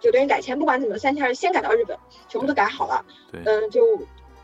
[0.00, 3.04] 就等于改签，不管怎么三天先改到日本，全部都改好了。
[3.32, 3.82] 对嗯，就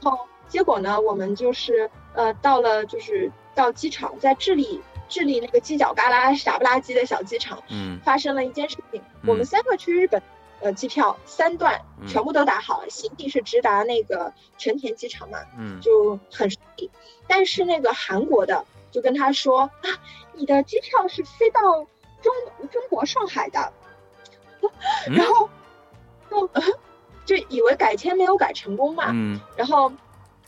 [0.02, 7.98] 后结果呢，我们就是呃到了就是到机场，在智利智利那个犄角旮旯傻不拉几的小机场，嗯。
[8.02, 9.28] 发生了一件事情，嗯。
[9.28, 10.22] 我们三个去日本。
[10.62, 12.06] 呃，机票三段嗯。
[12.06, 15.80] 全部都打好了，行李是直达那个成田机场嘛，嗯。
[15.80, 16.90] 就很顺利。
[17.26, 19.88] 但是那个韩国的就跟他说啊，
[20.34, 21.60] 你的机票是飞到
[22.20, 22.32] 中
[22.70, 23.72] 中国上海的，
[25.06, 25.14] 嗯。
[25.16, 25.48] 然后
[26.30, 26.50] 就
[27.24, 29.40] 就以为改签没有改成功嘛，嗯。
[29.56, 29.90] 然后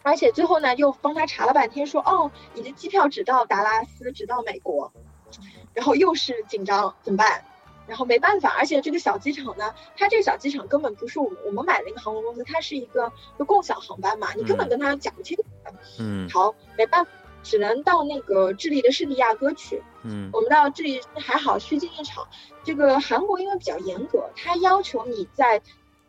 [0.02, 4.92] 而且最后呢又帮他查了半天说，哦，你的机票只到达拉斯，只到美国，
[5.74, 7.44] 然后又是紧张怎么办？
[7.88, 15.44] 然后没办法，而且这个小机场呢，它这个小机场根本不是我们我们买的那个航空公司，它是一个就共享航班嘛，你根本嗯跟他讲不清楚。
[15.98, 17.10] 嗯好，没办法，
[17.42, 19.82] 只能到那个智利的圣地亚哥去。
[20.04, 22.26] 嗯我们到智利还好，虚惊一场。
[22.64, 25.60] 这个韩国因为比较严格，它要求你在，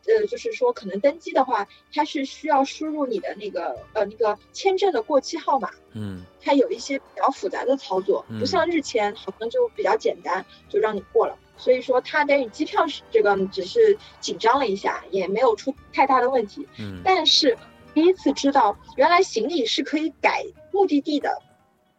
[0.05, 11.37] 呃，就是说可能登机的话，它是需要输入你的那个呃那个签证的过期号码，嗯它有一些比较复杂的操作，嗯不像日签好像就比较简单，就让你过了。
[11.55, 16.67] 所以说它等于机票是这个只是紧张了一下，也没有出太大的问题。
[16.79, 17.57] 嗯但是
[17.93, 21.41] 第一次知道原来行李是可以改目的地的，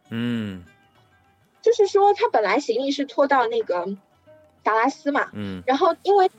[0.09, 0.63] 嗯
[1.61, 3.87] 就是说他本来行李是拖到那个
[4.61, 6.29] 达拉斯嘛，嗯然后因为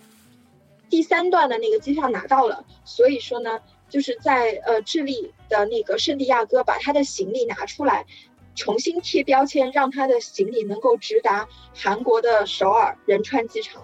[0.89, 8.07] 第三段的那个机票拿到了，所以说呢，就是在呃智利的那个圣地亚哥把他的行李拿出来，
[8.55, 13.82] 重新贴标签，让他的行李能够直达韩国的首尔仁川机场。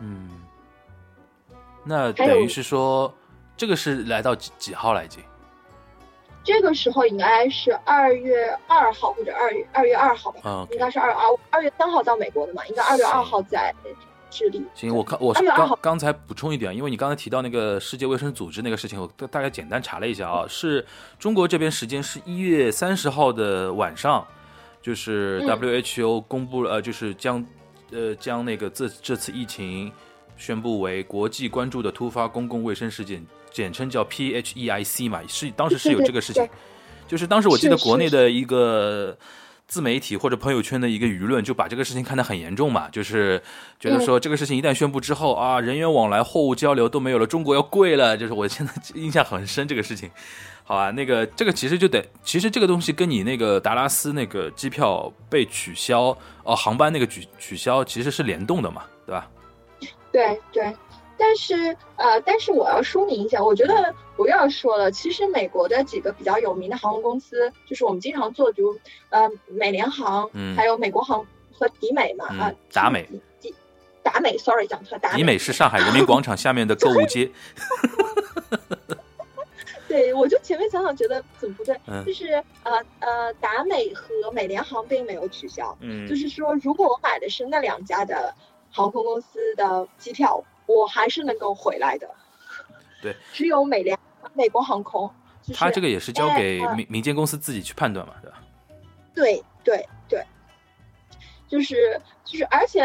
[0.00, 0.42] 嗯，
[1.84, 3.14] 那等于是说，
[3.56, 5.20] 这个是来到几几号来着？
[6.44, 13.74] 这个时候应该是二月二号或者二月二月二号吧，应该是二二二月三号到美国的嘛，应该二月二号在
[14.74, 20.84] 行，我看我是2月2刚刚才补充一点，因为你刚才提到那个世界卫生组织那个事情，我大大概简单查了一下啊，是
[21.18, 24.26] 中国这边时间是一月三十号的晚上，
[24.82, 25.48] 就是嗯。
[25.48, 27.44] WHO 公布了，呃，就是将
[27.90, 29.90] 呃将那个这这次疫情
[30.36, 36.52] 宣布为国际关注的突发公共卫生事件，简称叫 PHEIC 嘛，是当时是有这个事情对对，
[37.08, 39.16] 就是当时我记得国内的一个。
[39.66, 43.42] 自媒体或者朋友圈的一个舆论就把这个事情看得很严重嘛，就是
[43.80, 48.16] 觉得说这个事情一旦宣布之后啊，人员往来、货物交流都没有了，中国要跪了。
[48.16, 50.10] 就是我现在 印象很深这个事情。
[50.62, 59.28] 好啊，那个这个其实就得，其实这个东西跟你那个达拉斯那个机票被取消哦，航班那个取取消其实是联动的嘛，对吧？
[60.12, 60.74] 对对，
[61.18, 68.78] 但是呃，但是我要说明一下，我觉得不要说了，其实美国的几个比较有名的航空公司，就是我们经常做，比如
[69.10, 73.08] 呃美联航，嗯还有美国航和迪美嘛，嗯啊，达美
[73.40, 73.54] 迪，
[74.02, 77.30] 达美，sorry 讲错，达迪美是上海人民广场下面的购物街，
[79.88, 88.34] 对，我就前面想想觉得怎么不对，嗯就是呃呃，达美和美联航并没有取消，嗯就是说如果我买的是那两家的
[88.70, 92.08] 航空公司的机票，我还是能够回来的。
[93.00, 93.98] 对，只有美联
[94.34, 95.10] 美国航空，
[95.42, 98.42] 就是他这个也是交给民民间公司自己去判断嘛，对吧？
[99.14, 100.24] 对对对，
[101.48, 102.82] 就是就是，而且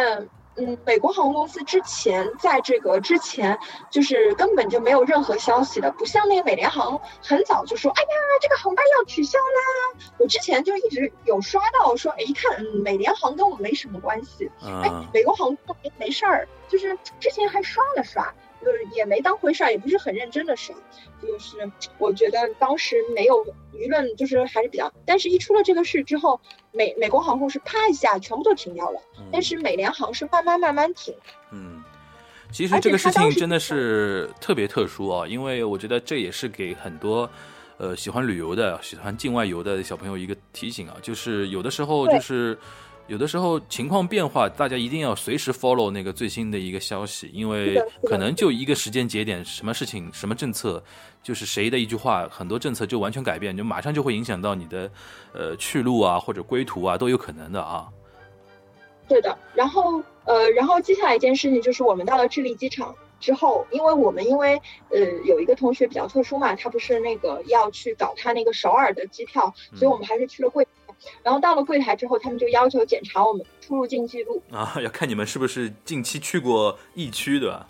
[0.61, 3.57] 嗯，美国航空公司之前在这个之前
[3.89, 8.07] 就是根本就没有任何消息的，不像那个美联航很早就说，哎呀，
[8.41, 9.99] 这个航班要取消啦。
[10.17, 18.33] 我之前就一直有刷到说，哎，一看，嗯，美联航跟我没什么关系，哎嗯，美国航空没没事儿，就是之前还刷了刷。
[18.63, 20.77] 就是也没当回事儿，也不是很认真的事儿，
[21.21, 21.57] 就是
[21.97, 26.39] 我觉得当时没有舆论，就是还是比较，但是一出了这个事之后，
[26.71, 29.01] 美美国航空是啪一下全部都停掉了，
[29.31, 31.13] 但是美联航是慢慢慢慢停。
[31.51, 31.83] 嗯，
[32.51, 37.29] 其实这个事情真的是特别特殊啊，因为我觉得这也是给很多
[37.77, 42.57] 呃喜欢旅游的、喜欢境外游的小朋友一个提醒啊，就是有的时候就是。
[43.07, 50.81] 有的时候情况变化，大家一定要随时 follow 那个最新的一个消息，因为可能就一个时间节点，什么事情、什么政策，
[51.21, 54.89] 就是谁的一句话，很多政策就完全改变，就马上就会影响到你的
[55.33, 57.89] 呃去路啊或者归途啊都有可能的啊。
[59.09, 64.53] 对的，然后呃，然后接下来一件事情就是我们到了智利机场之后，因为我们因为
[64.89, 70.71] 呃有一个同学比较特殊嘛，他不是那个要去搞他那个首尔的机票，所以我们还是去了柜台。
[71.23, 74.41] 然后到了柜台之后，他们就要求检查我们出入境记录。
[74.51, 77.67] 啊，要看你们是不是近期去过疫区，对吧？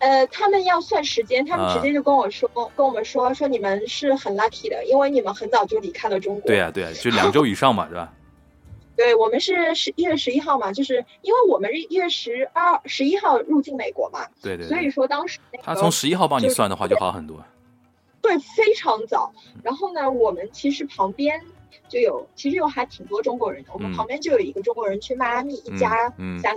[0.00, 6.46] 呃，他们要算时间，他们啊直接就跟我说，跟我们说说你们是很 lucky 的，因为你们很早就离开了中国。
[6.46, 8.12] 对呀、对呀、就两周以上嘛，对吧？
[8.96, 14.88] 对我们是十一月十一号嘛，就是因为我们是一月十二十一号入境美国嘛，对对所以。
[14.88, 17.42] 说当时那个他从十一号帮你算的话，就好很多。
[18.22, 19.32] 对非常早。
[19.62, 21.40] 然后呢，我们其实旁边
[21.88, 26.54] 就有，其实有还挺多中国人的，我们嗯旁边就有一个中国人去迈阿密，一家嗯三。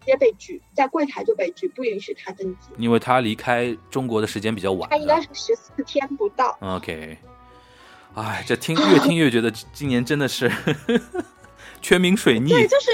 [0.00, 2.70] 直接被拒，在柜台就被拒，不允许他登机。
[2.78, 6.56] 因为他离开中国的时间比较晚他应该是十四天不到。
[6.62, 7.18] OK，
[8.14, 10.50] 哎，这听越听越觉得今年真的是
[11.82, 12.48] 全民水逆。
[12.48, 12.90] 对，就是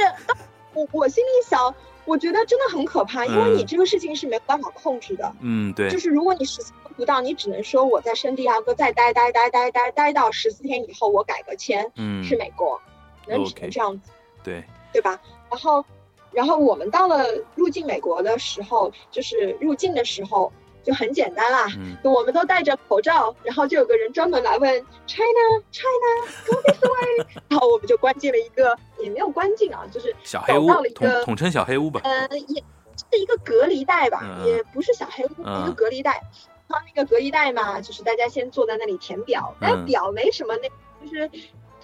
[0.73, 1.73] 我我心里想，
[2.07, 3.57] 我觉得真的很可怕，因为嗯。
[3.57, 5.33] 你这个事情是没有办法控制的。
[5.41, 5.91] 嗯，对。
[5.91, 12.81] 就，是如果你十四天不到，你只能说我在圣地亚哥再待待待待待待到十四天以后，我改个签嗯，去美国，
[13.27, 14.11] 能只能这样子，
[14.43, 15.21] 对，对吧？
[15.51, 15.85] 然后，
[16.31, 20.53] 然后我们到了入境美国的时候，就是入境的时候
[20.85, 21.67] 就很简单啦。
[21.79, 24.71] 嗯，我们都戴着口罩，然后就有个人专门来问
[25.07, 25.25] China
[25.73, 32.01] China go this way，然后我们就关进了一个，也没有关进啊，就是小黑屋到了一个统统称小黑屋吧。
[32.05, 32.63] 呃，也
[32.97, 36.23] 是一个隔离带吧，嗯也不是小黑屋，嗯一个隔离带。
[36.67, 40.69] 然后那个隔离带嘛，就是大家先坐在那里填表，但嗯表没什么那，
[41.07, 41.31] 就是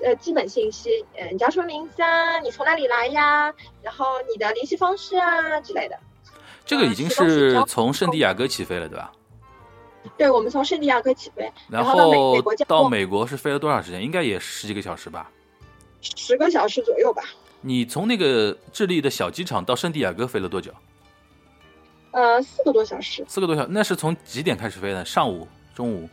[0.02, 2.38] 呃基本信息，呃，你叫什么名字啊？
[2.40, 3.52] 你从哪里来呀？
[3.82, 5.98] 然后你的联系方式啊之类的。
[6.70, 9.10] 这个已经是从圣地亚哥起飞了，对吧？
[10.16, 14.00] 对，我们从圣地亚哥起飞，然后到美美国到美国是飞了多长时间？
[14.00, 15.28] 应该也十几个小时吧？
[16.00, 17.24] 十个小时左右吧。
[17.60, 20.70] 你从那个智利的小机场到圣地亚哥飞了多久？
[22.12, 23.24] 呃，四个多小时。
[23.26, 25.04] 四个多小，那是从几点开始飞的？
[25.04, 26.08] 上午、中午？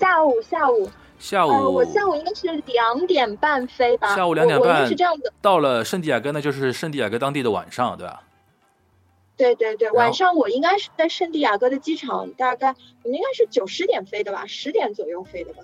[0.00, 0.90] 下午，下午。
[1.20, 1.72] 下午。
[1.72, 4.16] 我下午应该是两点半飞吧？
[4.16, 5.32] 下午两点半是这样的。
[5.40, 8.20] 到了圣地亚哥，那就是圣地亚哥当地的晚上，对吧？
[9.36, 12.68] 对对对，晚上我应该是在圣地亚哥的机场，大概
[13.02, 15.62] 我们应该是九十点飞的吧，十点左右飞的吧。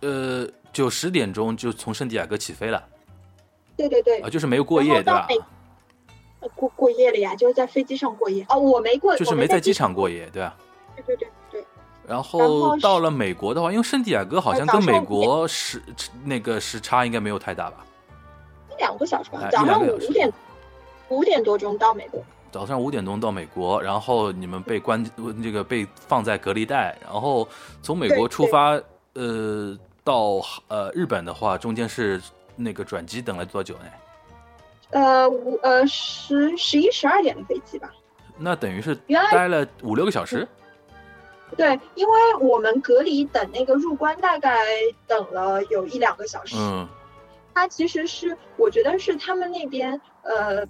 [0.00, 2.84] 呃，九十点钟就从圣地亚哥起飞了。
[3.76, 5.28] 对对对，啊，就是没有过夜，对吧？
[6.54, 8.44] 过过夜了呀，就是在飞机上过夜。
[8.48, 10.56] 哦，我没过，就是没在机场过夜，对吧？
[10.96, 11.64] 对对对对。
[12.06, 15.82] 然后到了美国的话，因为圣地亚哥好像跟美国时
[16.24, 17.84] 那个时差应该没有太大吧？
[18.72, 20.32] 一两个小时吧，早上五点
[21.08, 22.20] 五点多钟到美国。
[22.50, 25.04] 早上五点钟到美国，然后你们被关
[25.42, 27.46] 这个被放在隔离带，然后
[27.82, 28.80] 从美国出发，
[29.12, 32.20] 呃，到呃日本的话，中间是
[32.56, 33.84] 那个转机等了多久呢？
[34.90, 37.92] 呃，五呃十十一十二点的飞机吧。
[38.38, 38.96] 那等于是
[39.30, 40.48] 待了五六个小时。
[41.56, 44.58] 对，因为我们隔离等那个入关，大概
[45.06, 46.56] 等了有一两个小时。
[46.58, 46.88] 嗯，
[47.54, 50.66] 它其实是我觉得是他们那边呃。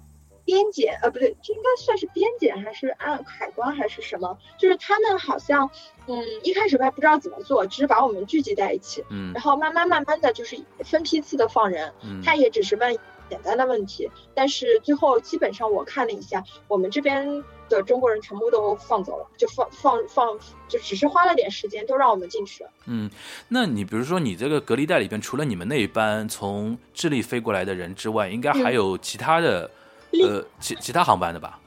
[0.49, 4.35] 边检呃不对，这应该算是边检还是按海关还是什么？
[4.57, 5.69] 就是他们好像，
[6.07, 12.97] 嗯，一开始还不知道怎么做，只是把我们聚集在一起，嗯，然后慢慢慢慢的就是分批次的放人，嗯，他也只是问
[13.29, 20.35] 简单的问题，但是最后基本上我看了一下，我们这边的中国人全部都放走了，就放放放，
[20.67, 22.71] 就只是花了点时间，都让我们进去了。
[22.87, 23.07] 嗯，
[23.49, 29.69] 那你比如说你这个隔离带里边，除了你们那一班从智利飞过来的人之外，应该还有其他的。
[30.11, 31.59] 呃，其其他航班的吧？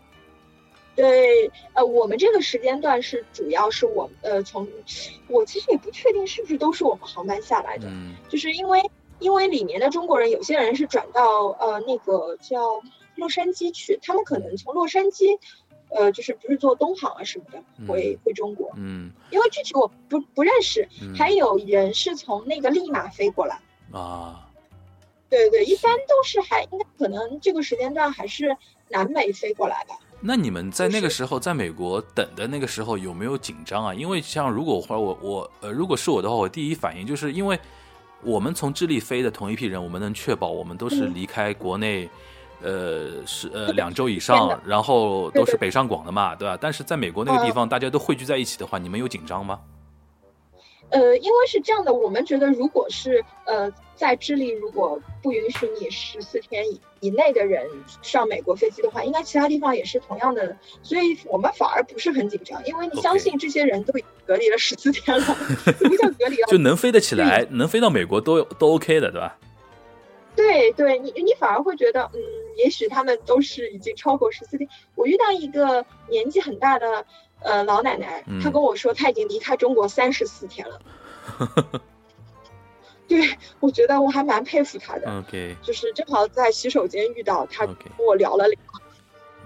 [0.95, 4.69] 对，呃，我们这个时间段是主要是我呃从，
[5.27, 12.61] 我其实也不确定是不是都是我们航班下来的，嗯，就是因为因为里面的中国人有些人是转到呃那个叫
[13.17, 15.39] 洛杉矶去，他们可能从洛杉矶，
[15.89, 20.87] 呃，就是不是坐东航啊什么的回回中国，嗯，因为具体我不不认识，
[21.17, 23.59] 还有人是从那个利马飞过来
[23.93, 24.47] 啊。
[25.33, 28.55] 对对，一般都是还应该可能这个时间段还是
[28.91, 29.95] 南美飞过来的。
[30.21, 33.95] 那你们在那个时候在美国等的那个时候有没有紧张啊？
[33.95, 37.59] 因为像如果或者我我呃，如果是我的话，我第一反应就是因为
[38.23, 42.07] 我们从智利飞的同一批人，我们能确保我们都是离开国内，
[42.61, 46.59] 呃是呃两周以上，然后都是北上广的嘛，对吧？
[46.61, 49.59] 但是在美国那个地方，大家都汇聚在一起的话，你们有紧张吗？
[50.93, 57.67] 呃，因为是这样的，我们觉得如果是呃在智利，如果不允许你十四天以以内的人
[58.03, 63.95] 上美国飞机的话，应该其他地方也是同样的，所以我们反而不是很紧张，因为你相信这些人都
[64.27, 66.47] 隔离了十四天了，什么叫隔离了？
[66.53, 69.39] 就能飞得起来，能飞到美国都都 OK 的，对吧？
[70.37, 72.21] 对对，你你反而会觉得，嗯，
[72.59, 74.69] 也许他们都是已经超过十四天。
[74.95, 77.07] 我遇到一个年纪很大的。
[77.45, 80.81] 呃，老奶奶，她跟我说，她已经离开中国三十四天了。
[83.09, 85.19] 对，我觉得我还蛮佩服她的。
[85.19, 87.77] OK，就是正好在洗手间遇到她，跟
[88.07, 88.59] 我聊了聊。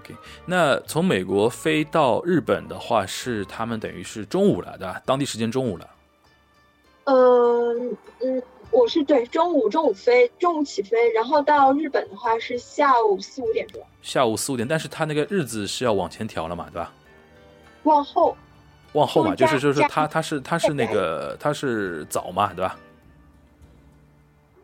[0.01, 5.01] OK，那从美国飞到日本的话，是他们等于是中午了，对吧？
[5.05, 5.89] 当地时间中午了。
[7.05, 13.81] 嗯嗯，我是对中午中午飞，中午起飞，然后到日本的话是下午四五点钟。
[14.01, 16.93] 下午四五点，但是他那个日子是要往前调了嘛，对吧？
[17.83, 18.35] 往后，
[18.93, 22.77] 往后嘛，就是就是他他是他是那个他是早嘛，对吧？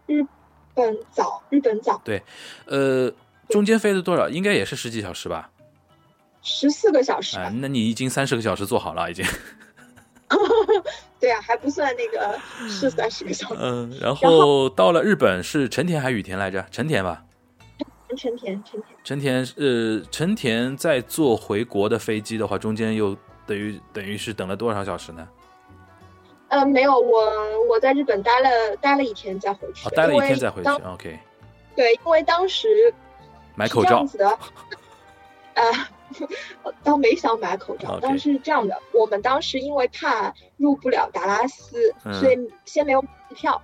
[0.06, 0.26] 日
[0.74, 2.02] 本早，日本早。
[2.04, 2.22] 对，
[2.66, 3.12] 呃，
[3.50, 4.28] 中间飞了多少？
[4.28, 5.50] 应该也是十几小时吧？
[6.42, 7.38] 十四个小时。
[7.38, 9.26] 啊，那你已经三十个小时做好了，已经。
[11.20, 12.38] 对啊，还不算那个
[12.68, 13.56] 是三十个小时。
[13.58, 16.66] 嗯，然后到了日本是成田还是羽田来着？
[16.70, 17.24] 成田吧。
[18.16, 25.28] 成田，陈田，陈田，呃，陈田在坐回国的飞机的话，中间又等于等于是等了多少小时呢？
[26.50, 31.20] 呃，没有，我我在日本待了待了一天再回去，待了一天再回去，OK。
[31.76, 32.94] 对，因为当时
[33.56, 34.38] 买口罩子的，
[35.56, 35.64] 呃，
[36.84, 43.60] 倒没想买口罩，但是这样的，我们当时因为怕入不了达拉斯，所以先没有机票，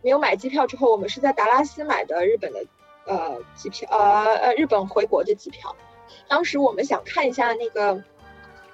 [0.00, 2.64] 没有买机票之后，我们是在达拉斯买的日本的。
[3.06, 5.74] 呃，机票，呃呃，日本回国的机票。
[6.28, 8.02] 当时我们想看一下那个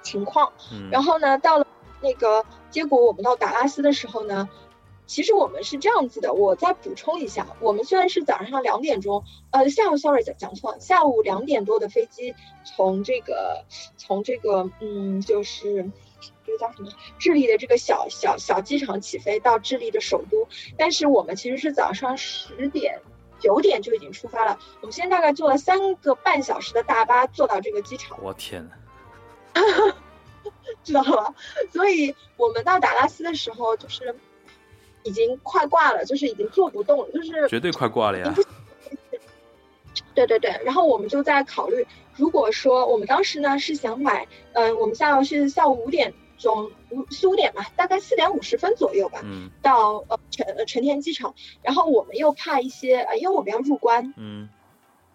[0.01, 0.51] 情况，
[0.91, 1.67] 然后呢，到了
[2.01, 4.49] 那个，结果我们到达拉斯的时候呢，
[5.05, 13.65] 其实我们是这样子的，我再补充一下，我们虽然是早上两点钟，呃，下午 sorry 讲讲错了，下午两点多的飞机从这个
[13.97, 15.91] 从这个嗯，就是
[16.45, 23.01] 这个叫什么智利的这个小小小机场起飞到智利的首都，但是我们其实是早上十点
[23.39, 28.17] 九点就已经出发了，我们现在大概坐了三个半小时的大巴坐到这个机场。
[28.21, 28.73] 我天呐，
[30.83, 31.33] 知道了，
[31.71, 34.15] 所以我们到达拉斯的时候就是。
[35.03, 38.35] 已经快挂了，就是已经坐不动了，就是绝对快挂了呀。
[40.13, 41.87] 对对对，然后我们就在考虑，
[42.17, 54.49] 如果说我们当时呢是想买，嗯，我们下午是下午五点钟五四五点吧，大概四点五十分左右吧，嗯，到呃成成田机场，然后我们又怕一些，呃，因为我们要入关，嗯，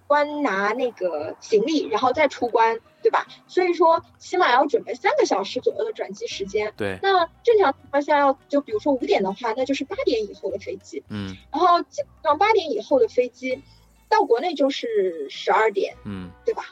[0.07, 2.79] 关拿那个行李，然后再出关。
[3.05, 3.27] 对吧？
[3.47, 6.73] 所以说起码要准备三个小时左右的转机时间。
[6.75, 6.99] 对。
[7.03, 11.03] 那正常情况下要就比如说五点的话，那就是八点以后的飞机。
[11.11, 11.37] 嗯。
[11.53, 13.63] 然后基本上八点以后的飞机
[14.09, 15.95] 到国内就是十二点。
[16.07, 16.31] 嗯。
[16.47, 16.65] 对吧？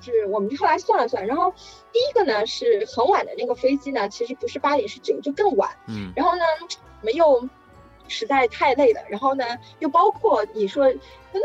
[0.00, 1.52] 就是我们后来算了算，然后
[1.92, 5.70] 第一个呢是很晚的那个飞机呢，其实不是八点是九，就更晚。
[5.88, 6.12] 嗯。
[6.16, 6.44] 然后呢，
[7.00, 7.48] 我们又
[8.08, 9.44] 实在太累了，然后呢
[9.78, 10.92] 又包括你说可
[11.34, 11.42] 能。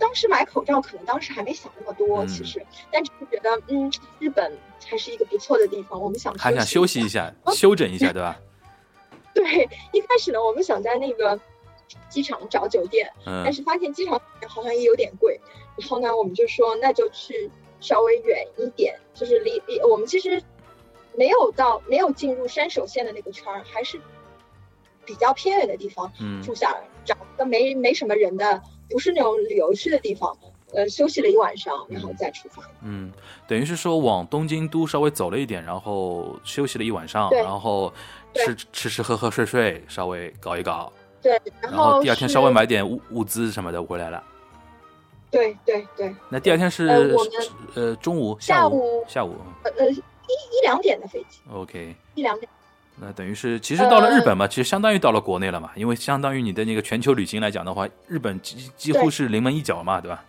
[0.00, 3.90] 当时买口罩，可能当时还没想那么多，其实，但只是觉得，嗯，
[4.20, 8.40] 日本还是一个不错的地方，我们想还想休息一下，休整一下，对吧？
[9.34, 11.40] 对，一开始呢，我们想在那个
[12.08, 15.40] 机场找酒店，但是发现机场好像也有点贵，
[15.76, 17.50] 然后呢，我们就说那就去
[17.80, 20.42] 稍微远一点，就是离离我们其实
[21.16, 24.00] 没有到没有进入山手线的那个圈儿，还是
[25.04, 26.12] 比较偏远的地方
[26.42, 28.62] 住下来，找个没没什么人的。
[28.90, 30.34] 不是那种旅游区的地方，
[30.72, 32.62] 呃，休息了一晚上，然后再出发。
[32.82, 33.12] 嗯，
[33.46, 37.92] 等于是说往东京都稍微走了一点，然后休息了一晚上，然后
[38.32, 40.90] 吃吃吃喝喝睡睡，稍微搞一搞。
[41.20, 44.24] 对，然后第二天稍微买点物物资什么的回来了。
[45.30, 46.14] 对对对。
[46.28, 47.16] 那第二天是
[47.74, 51.40] 呃中午下午下午呃呃一一两点的飞机。
[51.52, 51.94] OK。
[52.14, 52.50] 一两点。
[53.00, 60.24] 那等于是，其实到了日本嘛，其实相当于到了国内了嘛，因为相当于你的那个全球旅行来讲的话，日本几几乎是临门一脚嘛，对吧？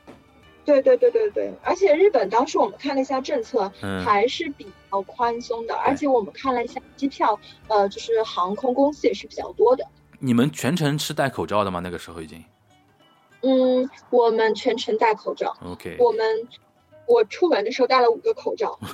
[0.66, 3.72] 对对对对对，而且日本当时我们看了一下政策，
[4.06, 7.39] 还是比较宽松的，而且我们看了一下机票，
[7.70, 9.84] 呃，就是航空公司也是比较多的。
[10.20, 11.80] 你们全程是戴口罩的吗？
[11.80, 12.43] 那个时候已经？
[13.41, 15.55] 嗯，我们全程戴口罩。
[15.65, 15.95] OK。
[15.99, 16.47] 我们
[17.05, 18.77] 我出门的时候戴了五个口罩。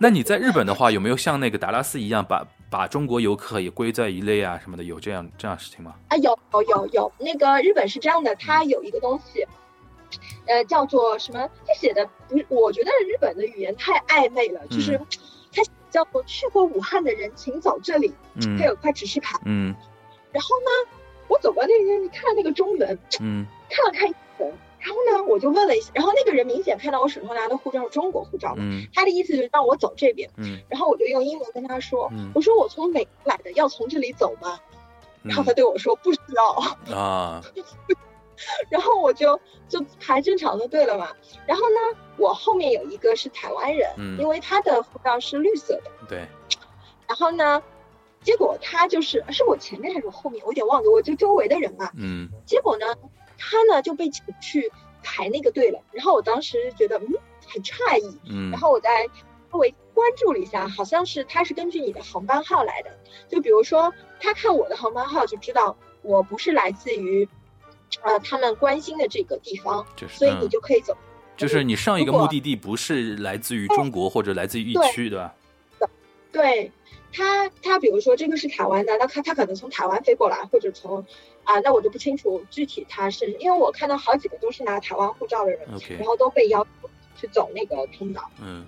[0.00, 4.84] 那你在日本的话，有没有像那个达拉斯一样，把把中国游客也归在一类啊什么的？
[4.84, 5.94] 有这样这样事情吗？
[6.08, 9.44] 啊，有有有有，那个日本是这样的，它有一个东西，
[10.46, 11.50] 呃，叫做什么？
[11.66, 14.96] 它写的不是，我觉得日本的语言太暧昧了，就是
[15.50, 18.14] 它叫做“去过武汉的人请走这里”，
[18.56, 19.74] 它有块指示牌，嗯，
[20.30, 20.70] 然后呢，
[21.28, 24.52] 我走过那边，你看那个中文，嗯，看了看英文。
[24.80, 28.62] 然后呢，我就问了一下，然后那个人明显看到我手上拿的护照是中国护照嘛，
[28.94, 34.58] 他的意思就是让我走这边，嗯，然后我就用英文跟他说，我说我从美国来的，要从这里走吗？
[35.24, 37.42] 然后他对我说不需要啊，
[38.70, 41.10] 然后我就就排正常的队了嘛，
[41.44, 46.18] 然后呢，我后面有一个是台湾人，因为他的护照是绿色的，对，
[47.08, 47.60] 然后呢，
[48.22, 52.86] 结果他就是是我前面还是我后面，我有点忘了，我就周围的人嘛，嗯，结果呢。
[53.40, 54.68] 他呢就被请去
[55.00, 57.06] 排那个队了，然后我当时觉得嗯
[57.46, 59.06] 很诧异，嗯，然后我在
[59.52, 62.90] 周围关注了一下，好像是他是根据你的航班号来的，
[63.28, 67.28] 就比如说他看我的航班号就知道我不是来自于，
[68.02, 70.96] 呃他们关心的这个地方，就是所以你就可以走，
[71.36, 75.32] 就是你上一个目的地不是来自于中国或者来自于疫区，对吧？
[76.32, 76.72] 对。
[77.12, 81.04] 他他比如说这个是台湾的，那他他可能从台湾飞过来，或者从
[81.44, 85.60] 啊，那我就不清楚具体他是，因为我看到好几个都是拿台湾护照的人，
[85.98, 88.66] 然后都被要求去走那个通道，嗯，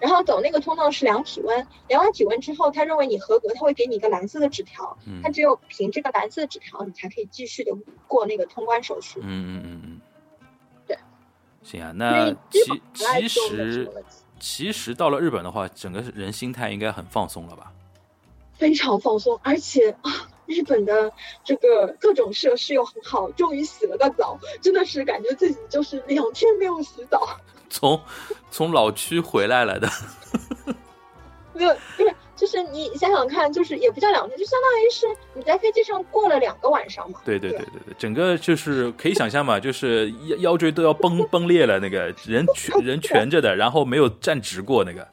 [0.00, 7.72] 然后走那个通道是量体温，量完体温之后，他认为你合格，他会给你一个蓝色的纸条，他只有凭这个蓝色纸条，你才可以继续的
[8.08, 9.20] 过那个通关手续。
[9.22, 10.00] 嗯嗯嗯嗯，
[10.88, 10.98] 对，
[11.62, 13.88] 行啊，那其其实。
[14.42, 17.72] 其实到了日本的话，整个人心态应该很放松了吧？
[18.58, 20.10] 非常放松，而且啊，
[20.46, 21.12] 日本的
[21.44, 27.24] 这个各种设施又很好，终于洗了个澡，真的是感觉自己就是两天没有洗澡。
[27.70, 27.98] 从
[28.50, 29.88] 从老区回来了的。
[31.54, 32.12] 没有，就是。
[32.34, 37.20] 就是你想想看，就是也不叫两天，就相当于是你在飞机上过了两个晚上嘛。
[37.24, 45.06] 对对对对对，整个就是可以想象嘛，就是腰腰椎都要崩崩裂了，那个人蜷 人蜷着的，然后没有站直过那个。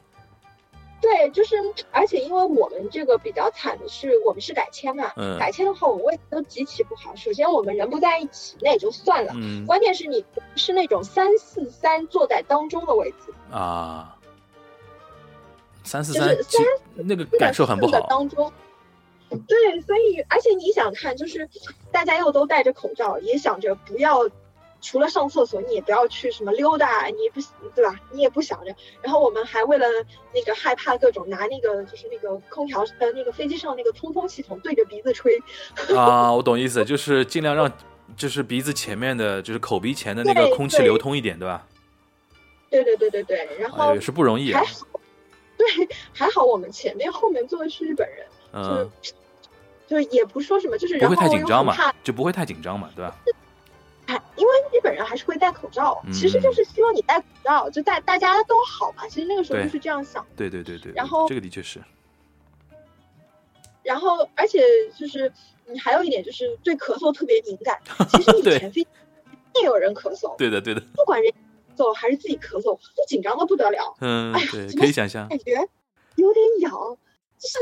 [1.02, 1.56] 对对，就是，
[1.90, 7.14] 而且因为我们这个比较惨的是，我们是改签嘛，嗯改签的话，我们位置都极其不好。
[7.16, 10.22] 首先我们人不在一起，那也就算了，嗯关键是你
[10.56, 14.14] 是那种三四三坐在当中的位置，啊，
[15.84, 16.58] 三四就是三其
[16.96, 18.00] 那个感受很不好。
[18.08, 18.52] 当中。
[19.46, 21.48] 对，所以而且你想看，就是
[21.92, 24.28] 大家又都戴着口罩，也想着不要，
[24.80, 27.40] 除了上厕所，你也不要去什么溜达，你也不
[27.72, 27.94] 对吧？
[28.10, 28.74] 你也不想着。
[29.00, 29.86] 然后我们还为了
[30.34, 35.40] 那个害怕各种拿那个就是那个空调呃那个飞机上那个通风系统对着鼻子吹，
[35.96, 37.70] 啊， 我懂意思，就是尽量让
[38.16, 41.64] 就是鼻子前面的，就是口鼻前的那个空气流通一点，对吧？
[42.68, 43.48] 对对对对对。
[43.60, 44.66] 然后哎也是不容易啊还。
[44.66, 44.89] 好，
[45.76, 48.90] 对，还好我们前面后面坐的是日本人，嗯，
[49.86, 53.16] 就是也不说什么，就是不会太紧张嘛就不会太紧张嘛，对吧？
[54.06, 59.06] 哎，因为日本人还是会戴口罩，其实就是希望你戴口罩，就大大家都好嘛。
[59.06, 60.26] 其实那个时候就是这样想。
[60.34, 61.80] 对对对对，然后这个的确是，
[63.84, 64.62] 然后，而且
[64.98, 65.32] 就是，
[65.66, 67.78] 嗯，还有一点就是对咳嗽特别敏感。
[68.10, 68.80] 其实以对前飞
[69.54, 71.34] 也有人咳嗽，对的对的，不管人咳
[71.80, 74.40] 嗽还是自己咳嗽，都紧张的不得了，嗯哎
[74.78, 75.52] 可以想象，感觉
[76.16, 76.70] 有点痒，
[77.38, 77.58] 就是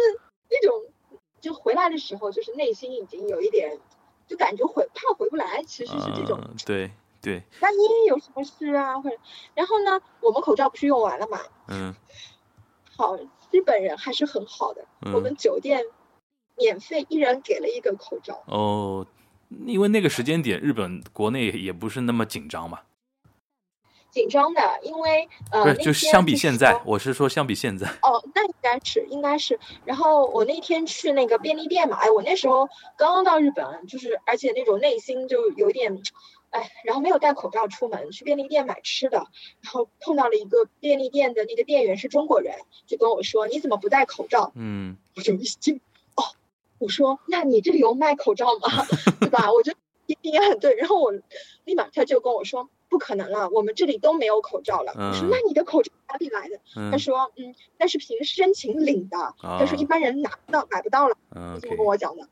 [0.50, 3.78] 那种，就回来的时候，就是内心已经有一点，
[4.26, 6.40] 就感觉回怕回不来，其实是这种。
[6.42, 6.90] 嗯，对
[7.20, 9.16] 对，万一有什么事啊，或者，
[9.54, 11.40] 然后呢，我们口罩不是用完了嘛？
[11.68, 11.94] 嗯
[12.96, 13.16] 好，
[13.50, 15.84] 日本人还是很好的，我嗯们，酒店
[16.56, 18.42] 免费一人给了一个口罩。
[18.46, 19.06] 哦，
[19.66, 22.80] 因为那个时间点，日本国内也不是那么紧张嘛，
[24.10, 29.58] 紧张的，因为呃，不是，就是相比现在，我是说相比现在，哦，那应该是应该是。
[29.84, 36.00] 然后我那天去那个便利店嘛，哎，我那时候刚刚到日本，就是而且那种内心就有点，
[36.50, 39.18] 哎，然后没有戴口罩出门，去便利店买吃的，
[39.60, 42.54] 然后碰到了一个便利店的那个店员是中国人，
[42.86, 44.52] 就跟我说你怎么不戴口罩？
[44.54, 45.80] 嗯我就一惊，
[46.16, 46.24] 哦，
[46.78, 48.86] 我说那你这里有卖口罩吗？
[49.20, 49.52] 对吧？
[49.52, 49.72] 我就
[50.06, 51.12] 一定也很对，然后我
[51.64, 54.92] 立马他就跟我说不可能了，我们这里都没有口罩了。
[54.96, 56.60] 我说嗯那你的口罩哪里来的？
[56.76, 62.28] 嗯他说嗯，那是凭申请领的，他说一般人拿不到买不到了，嗯这么跟我讲的。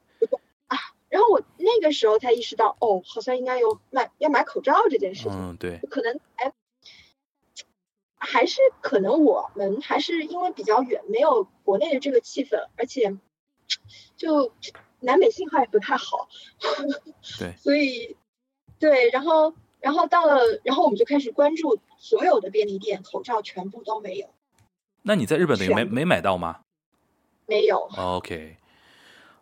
[0.69, 0.77] 啊，
[1.09, 5.33] 然后我那个时候才意识到，哦，好像应该有买要买口罩这件事情。
[5.33, 6.53] 嗯对，可能还
[8.19, 13.17] 还是可能我们还是因为比较远，没有国内的这个气氛，而且
[14.17, 14.53] 就
[15.01, 16.29] 南北信号也不太好，
[17.39, 18.17] 对 所以
[18.79, 19.55] 对，然后
[19.87, 24.26] 然后到了，然后我们就开始关注所有的便利店，口罩全部都没有，
[25.03, 26.59] 那你在日本等于没没买到吗
[27.47, 28.57] 没有，？OK，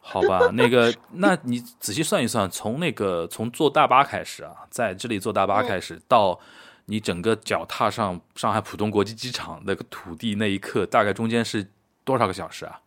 [0.00, 6.38] 好吧，那个， 那你仔细算一算，从那个从坐大巴开始啊，在这里坐大巴嗯开始，到
[6.84, 11.66] 你整个脚踏上上海浦东国际机场那个土地那一刻，大概中间是
[12.04, 12.82] 多少个小时啊？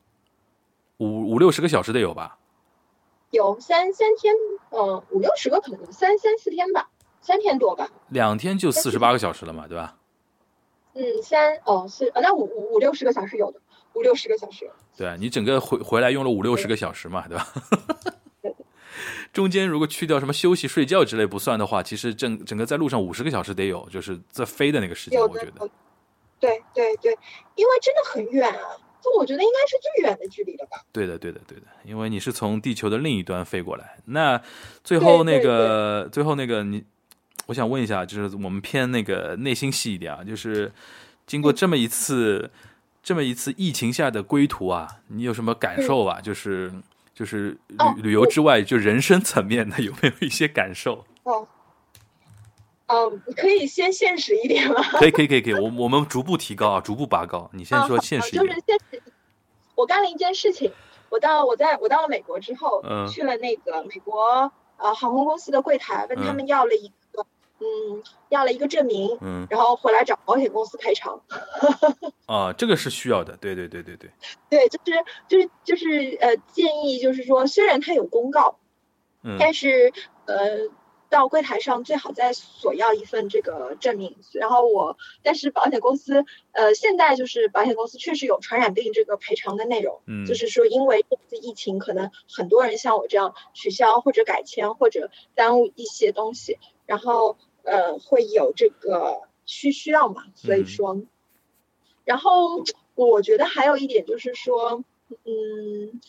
[0.97, 2.37] 五五六十个小时得有吧？
[3.31, 4.35] 有三三天，
[4.69, 6.91] 呃，五六十个可能三三四天吧，
[7.27, 9.97] 三天多吧，两天就四十八个小时了嘛，对吧？
[10.93, 13.59] 嗯，三哦四啊那五五五六十个小时有的，
[13.95, 14.71] 五六十个小时。
[14.95, 17.45] 对啊，你整个回回来用了五六十个小时嘛，对吧
[18.41, 18.55] 对？
[19.33, 25.69] 中间如果去掉什么休息、睡觉之类不算的话，其实整整个在路上五十个小时得有，就是在飞的那个时间，我觉得。
[26.39, 27.11] 对对对，
[27.55, 30.77] 因为真的很远啊，就我觉得应该是最远的距离了吧。
[30.93, 33.97] 对的，对的，对的，因为你是从地球的另一端飞过来。
[34.05, 34.41] 那
[34.81, 36.85] 最后那个，最后那个你，
[37.47, 40.71] 我想问一下，就是我们偏那个内心戏一点啊，就是
[41.25, 42.49] 经过这么一次、
[43.01, 46.21] 这么一次疫情下的归途啊，你有什么感受啊？
[46.21, 46.71] 就是
[47.13, 51.05] 就是旅、哦旅游之外，就人生层面的有没有一些感受？
[51.23, 51.47] 哦，
[52.87, 54.81] 嗯，你可以先现实一点吗？
[54.99, 57.49] 可以，可以，可以，可以，我我们逐步提高啊，逐步拔高。
[57.53, 58.63] 你先啊说现实一点。
[58.65, 59.01] 现实。
[59.75, 60.71] 我干了一件事情，
[61.09, 66.93] 我到我在我到了美国之后，嗯去了那个美国呃航空公司的柜台，问他嗯们要了一个
[67.59, 69.47] 嗯要了一个证明，嗯。
[69.49, 71.21] 然后回来找保险公司赔偿。
[72.27, 74.11] 啊，这个是需要的，对对对对对，
[74.49, 74.93] 对，就是
[75.27, 78.57] 就是就是呃建议就是说，虽然它有公告，
[79.23, 79.37] 嗯。
[79.39, 79.91] 但是
[80.25, 80.69] 呃，
[81.09, 84.15] 到柜台上最好再索要一份这个证明。
[84.33, 101.01] 然后我，但是保险公司呃，现在就是保险公司确实有传染病这个赔偿的内容，嗯，就是说因为这次疫情，可能很多人像我这样取消或者改签或者耽误一些东西，然后呃会有这个需需要嘛，所以嗯说，
[102.05, 102.63] 然后
[102.95, 104.83] 我觉得还有一点就是说，
[105.25, 105.99] 嗯。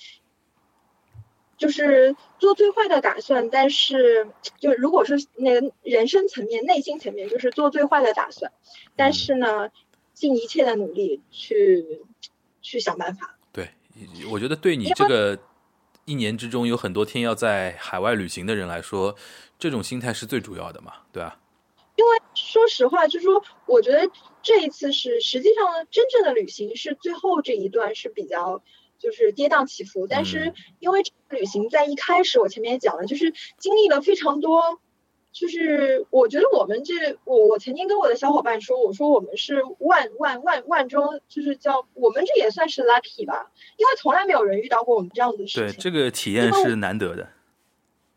[1.59, 4.29] 就是做最坏的打算，但是
[4.59, 8.51] 就如果是那个人生层面、内心层面，就是做最坏的打算，
[8.97, 9.69] 但是呢，
[10.15, 12.03] 尽一切的努力去
[12.63, 13.37] 去想办法。
[13.53, 13.69] 对，
[14.31, 15.39] 我觉得对你这个
[16.05, 19.15] 一年之中有很多天要在海外旅行的人来说，
[19.59, 21.39] 这种心态是最主要的嘛，对吧？
[21.97, 24.09] 因为说实话，就是说，我觉得
[24.41, 28.63] 这一次是实际上真正的旅行是最后这一段是比较
[28.99, 34.81] 就是跌宕起伏，但是因为旅行在一开始我前面也讲了，就是经历了非常多。
[35.31, 45.67] 就是我觉得我们这，我我曾经跟我的小伙伴说，我说我们是万万万万中，就是叫我们这也算是 lucky 吧，因为从来没有人遇到过我们这样子的事情。
[45.69, 47.29] 对，这个体验是难得的。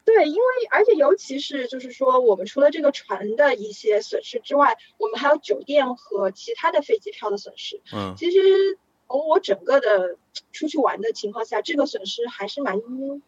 [0.04, 7.82] 对，因为而且尤其是就是说，我们除了这个船的一些损失之外，我们还有酒店和其他的飞机票的损失。
[7.94, 8.80] 嗯，其实
[9.12, 10.18] 从我整个的
[10.52, 12.82] 出去玩的情况下，这个损失还是蛮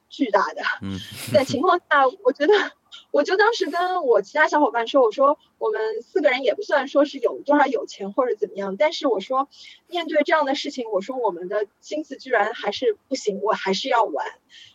[0.10, 0.62] 巨大的。
[0.82, 0.98] 嗯，
[1.34, 2.54] 在情况下，我觉得。
[3.10, 9.50] 我就当时跟我其他小伙伴说，我说我们四个人也不算说是有多少有钱或者怎么样，但是我说
[9.88, 14.26] 面对这样的事情，我说我们的心思居然还是不行，我还是要玩。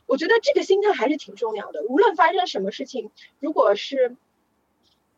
[0.07, 1.83] 我觉得这个心态还是挺重要的。
[1.89, 4.17] 无论发生什么事情，如果是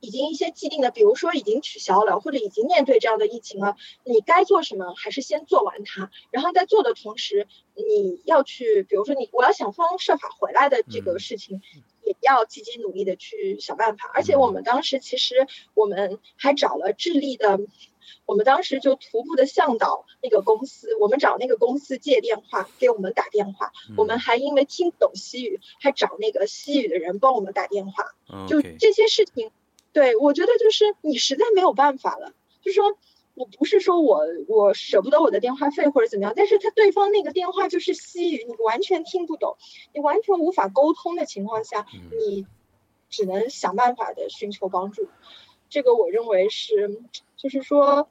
[0.00, 11.60] 已经一些既定的，比如说已经取消了，或者已经面对这样的疫情了，你该做什么还是先做完它，然后在做的同时，你要去，比如说你我要想方设法回来的这个事情。
[12.02, 17.60] 也要积极努力的去想办法，而且我们当时其实我们还找了智利的，
[18.24, 28.06] 我们当时就徒步的向导那个公司，我们找那个公司借电话给我们打电话，我们还因为听不懂西语，还找那个西语的人帮我们打电话，
[28.48, 29.52] 就这些事情，
[29.92, 32.32] 对我觉得就是你实在没有办法了，
[32.62, 32.96] 就是说。
[33.34, 39.56] 我不是说我我舍不得我的电话费或者怎么样，但是他对方那个电话就是西语，你完全听不懂，
[39.94, 42.44] 你完全无法沟通的情况下，你
[43.08, 45.08] 只能想办法的寻求帮助。
[45.70, 47.00] 这个我认为是，
[47.36, 48.10] 就是说，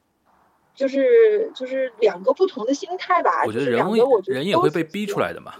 [0.73, 3.43] 就是就是两个不同的心态吧。
[3.45, 3.85] 我觉得人
[4.25, 5.57] 人也会被逼出来的嘛。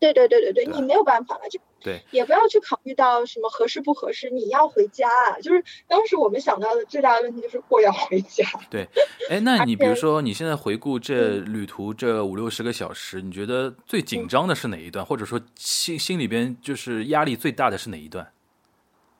[0.00, 5.40] 对对对对对，你没有办法了，就对，也不要去考虑到什么合适不合适，你要回家啊。
[5.40, 8.44] 就是当时我们想到的最大的问题就是我要回家。
[8.70, 8.86] 对，
[9.28, 18.32] 哎，那你比如说你现在回顾这旅途这五六十个小时，你觉得最紧张的是哪一段，或者说心心里边就是压力最大的是哪一段？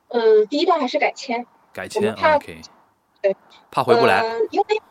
[0.09, 2.61] 呃，第一段还是改签，改签，OK，
[3.21, 3.37] 对，
[3.71, 4.83] 怕回不来，因为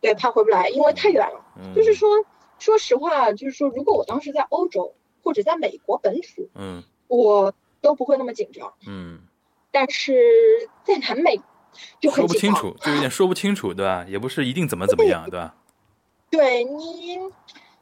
[0.00, 1.72] 对怕回不来，因为太远了。
[1.74, 2.08] 就是说，
[2.58, 4.94] 说实话，就是说，如果我当时在欧洲。
[5.22, 9.18] 或者在美国本土，嗯，我都不会那么紧张，嗯，
[9.72, 10.14] 但是
[10.84, 11.40] 在南美
[11.98, 14.06] 就说不清楚，就有点说不清楚，对吧？
[14.08, 15.56] 也不是一定怎么怎么样，对吧？
[16.30, 17.18] 对你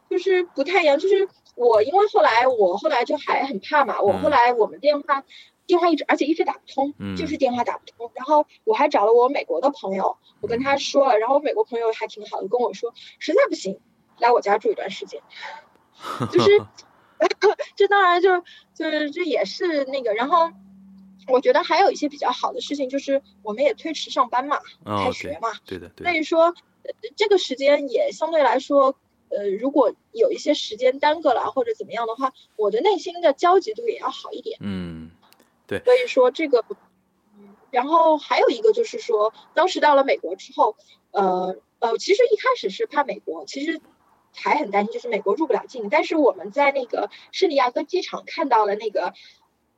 [0.09, 5.23] 就是不太一样，就是我因为后来我后来就还很怕嘛，我后来我们电话
[5.67, 13.79] 电话一直而且一直打不通，就是电话打不通，然后我还找了我美国的朋友，我跟他说了，然后我美国朋友还挺好的，跟我说实在不行
[14.19, 15.21] 来我家住一段时间，
[16.33, 16.65] 就是。
[17.77, 18.41] 这当然就
[18.75, 20.51] 就是这也是那个，然后
[21.27, 26.55] 我觉得还有一些比较好的事情，就是我们也推迟上班嘛，开学嘛，对的，所以说
[27.17, 28.97] 这个时间也相对来说，
[29.29, 34.59] 呃，如果有一些时间耽搁了或者怎么样的话，我的内心的焦急度也要好一点。
[34.61, 35.11] 嗯，
[35.67, 35.83] 对。
[35.85, 36.65] 所以说这个，
[37.71, 40.77] 然后还有一个就是说，当时到了美国之后，
[41.11, 43.81] 呃呃，其实一开始是怕美国，其实。
[44.39, 45.89] 还很担心，就是美国入不了境。
[45.91, 49.13] 但是我们在那个圣地亚哥机场看到了那个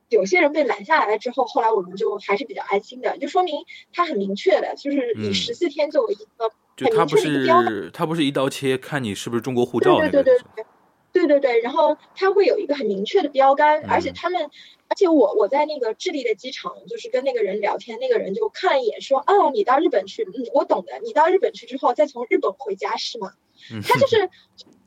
[0.09, 7.89] 有些人被拦下来了之后，后来我们就还是比较安心的，就说明他很明确的，就是以十四天作为一个很明确的一个标志。
[7.93, 9.99] 他不是一刀切，看你是不是中国护照。
[9.99, 10.65] 对对对对
[11.13, 11.61] 对对对。
[11.61, 14.49] 然后他会有一个很明确的标杆，而且他们，
[14.89, 20.99] 而且我我在那个智利的机场，就是跟那个人聊天，那个人就看了一眼，说：“哦，你到日本去，嗯，我懂的。
[21.03, 23.31] 你到日本去之后，再从日本回家是吗？”
[23.83, 24.29] 他就是，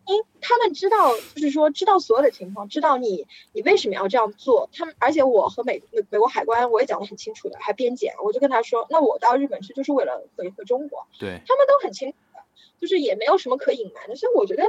[0.07, 4.69] 因他们知道，就是说知道所有的情况，知道你你为什么要这样做。
[4.73, 11.07] 他们而且我和美美国海关我也讲得很清楚的，还边检，我就跟他说，那我到日本去就是为了回回中国。
[11.19, 12.41] 对，他们都很清楚的，
[12.81, 14.17] 就是也没有什么可隐瞒的。
[14.17, 14.65] 所以我觉得，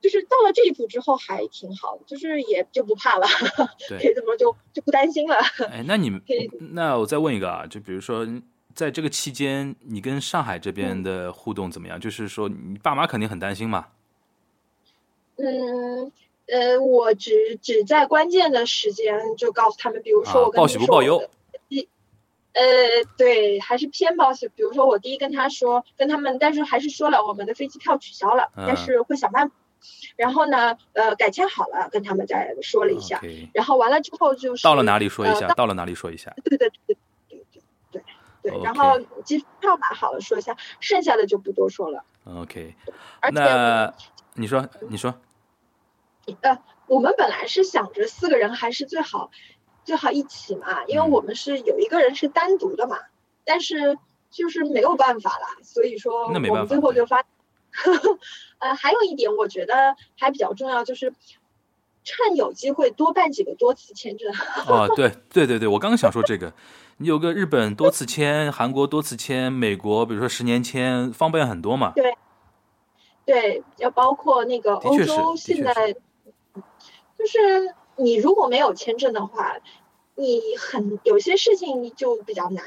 [0.00, 3.26] 就是到了这一步之后还挺好，就是也就不怕了，
[3.88, 5.36] 可以这么就就不担心了。
[5.70, 6.22] 哎，那你们，
[6.72, 8.26] 那我再问一个啊，就比如说。
[8.78, 11.98] 在这个期间，你跟上海这边的互动怎么样？
[11.98, 13.88] 就是说，你爸妈肯定很担心嘛。
[15.34, 16.12] 嗯，
[16.46, 21.28] 呃，我只只在关键的时间就告诉他们，比如说我跟报喜不报忧。
[21.68, 21.88] 一，
[22.52, 22.62] 呃，
[23.16, 24.46] 对，还是偏报喜。
[24.46, 29.56] 比如说我第一跟他说，跟他们，但是还是说了我们的飞机票取消了，但是会想办法。
[30.14, 33.20] 然后呢，呃，改签好了，跟他们再说了一下。
[33.52, 36.32] 然后完了之后就是到了哪里说一下，到了哪里说一下。
[36.44, 36.96] 对对对。
[38.50, 42.04] 对，然后机票买好了，说一下，剩下的就不多说了。
[42.24, 42.74] OK，
[43.20, 43.94] 而且
[44.34, 45.14] 你说，你说，
[46.42, 49.30] 呃，我们本来是想着四个人还是最好
[49.84, 51.10] 最好一起嘛，因为嗯。
[51.10, 52.98] 我们是有一个人是单独的嘛，
[53.44, 53.98] 但是
[54.30, 57.24] 就是没有办法啦，所以说我们最后就发，
[58.58, 61.14] 呃，还有一点我觉得还比较重要，就是
[62.04, 64.30] 趁有机会多办几个多次签证。
[64.68, 66.52] 哦，对对对对，我刚刚想说这个，
[67.00, 71.92] 你有个日本多次签，韩国多次签，美国比如说十年签，方便很多嘛。
[71.94, 72.16] 对，
[73.24, 75.94] 对要包括那个欧洲现在，
[77.16, 79.54] 就是你如果没有签证的话，
[80.16, 82.64] 你很有些事情就比较难，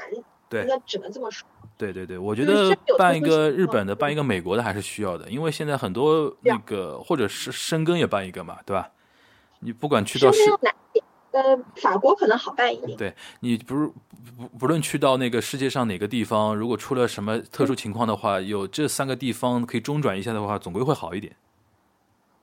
[0.48, 1.46] 对那只能这么说。
[1.76, 8.88] 对对对，我觉得办一个日本的，办一个美国的还是需要的，因为现在很多那个或者是深根也办一个嘛，对吧？
[9.60, 10.91] 你不管去到世深圳要，难一点，
[11.32, 12.96] 呃，法国可能好办一点。
[12.96, 13.90] 对你不是
[14.36, 21.34] 不不论去到那个世界上哪个地方，如果出了什么特殊情况的话，有这三个地方可以中转一下的话，总归会好一点。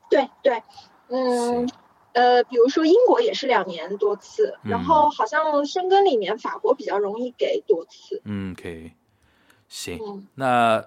[0.09, 0.61] 对对，
[1.09, 1.69] 嗯，
[2.13, 8.19] 呃，比如说英国也是两年多次，然嗯后好像申根里面法国比较容易给多次。
[8.25, 8.91] 嗯，可以，
[9.67, 9.99] 行。
[10.03, 10.83] 嗯，那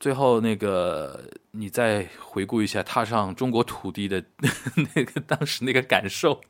[0.00, 4.24] 最后那个，你再回顾一下踏上中国土地的
[4.94, 6.40] 那个当时那个感受，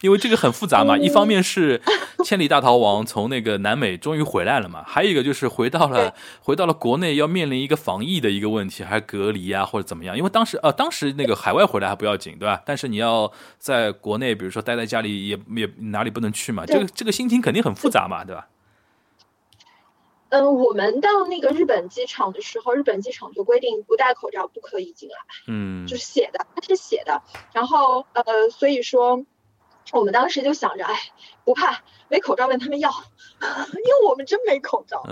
[0.00, 0.96] 因为这个很复杂嘛。
[0.96, 1.80] 一方面是
[2.24, 10.16] 千里大逃亡，从那个南美终于回来了嘛，还有一个就是回到了回到了国内，要面临一个防疫的一个问题，还隔离啊或者怎么样？
[10.16, 12.62] 因为当时呃，当时那个海外回来还不要紧，对吧？
[12.64, 18.46] 但是你要在国内，比如说待在家里也也哪里不能去嘛，这个这个心情肯定很复杂嘛，对吧？
[20.30, 25.16] 嗯，我们到那个日本机场的时候，日本机场就规定不戴口罩不可以进来。
[25.46, 27.22] 嗯就是写的，它是写的。
[27.54, 29.24] 然后呃，所以说
[29.92, 30.94] 我们当时就想着，哎，
[31.44, 32.90] 不怕，没口罩问他们要，
[33.40, 35.02] 因为我们真没口罩。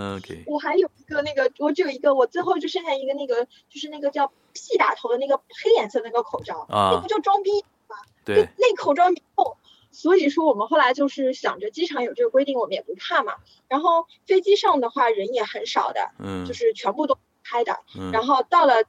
[0.47, 7.51] 我还有一个那个，我只有一个，我最后就剩下一个那个，就是那个叫屁打头的那个黑颜色那个口罩，啊那不就装逼？
[7.87, 9.57] 吗对，那口罩没用。
[9.89, 13.35] 所以说我们后来就是想着机场有这个规定，我们也不怕嘛。
[13.67, 17.79] 然后飞机上的话人也很少的，嗯就是全部都开的。
[17.97, 18.83] 嗯然后到了，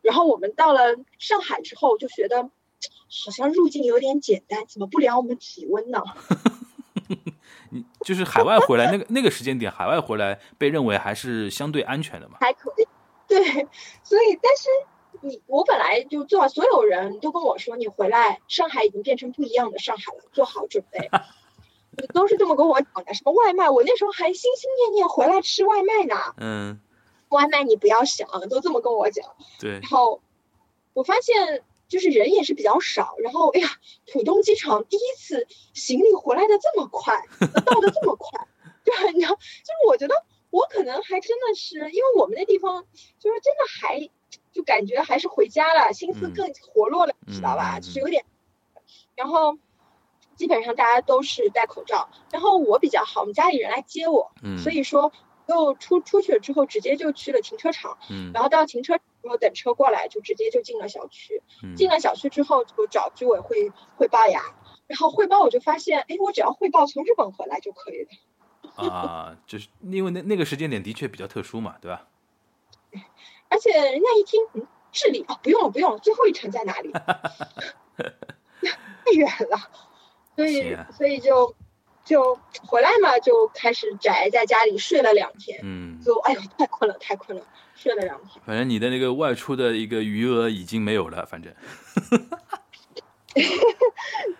[0.00, 2.48] 然后我们到了上海之后，就觉得
[3.24, 6.02] 好像入境有点简单，怎么不量我们体温呢？
[7.70, 12.38] 你就是海外回来那个那个时间点，海外回来被认为还是相对安全的嘛。
[12.40, 12.86] 还可以，
[13.26, 13.42] 对，
[14.04, 14.68] 所以但是
[15.22, 21.10] 你我本来就做好，所有人都跟我说，你回来上海已经变成不一样的上海了，做好准备。
[21.98, 26.14] 你都是这么跟我讲的，什么外卖，我那时候还心心念念回来吃外卖呢。
[26.36, 26.78] 嗯，
[27.30, 29.26] 外卖你不要想，都这么跟我讲。
[29.58, 30.20] 对然，后
[30.92, 33.68] 我发现就是人也是比较少，然后哎呀，
[34.12, 38.46] 浦东机场第一次行李回来的这么快，到的这么快，
[38.84, 40.14] 对，你知道，就是我觉得
[40.50, 42.84] 我可能还真的是，因为我们那地方
[43.18, 44.10] 就是真的还
[44.52, 47.80] 就感觉还是回家了，心思嗯更活络了，你知道吧？
[47.80, 48.24] 就是有点，
[49.14, 49.58] 然后。
[50.36, 55.10] 基本上大家都是戴口罩，然后我比较好，我们家里人来接我，嗯，所以说
[55.46, 61.42] 就出出去了之后，直接就去了停车场，嗯然后到停车场之后等车过来，就直接就进了小区。
[61.62, 64.40] 嗯进了小区之后，就找居委会汇报呀。
[64.86, 68.90] 然后汇报我就发现，哎，我只要汇报从日本回来就可以了。
[68.90, 72.06] 啊， 就是因为那那个时间点的确比较特殊嘛，对吧？
[73.48, 76.92] 而且人家一听，嗯，智利哦，不用了不用了，最后一程在哪里？
[79.04, 79.70] 太远了，
[80.34, 81.54] 所以、啊所以就
[82.06, 87.44] 就回来嘛，就开始宅在家里睡了两天，嗯，就哎呦太困了太困了，
[87.74, 88.40] 睡了两天。
[88.46, 91.52] 反正你的那个外出的一个余额已经没有了，反正，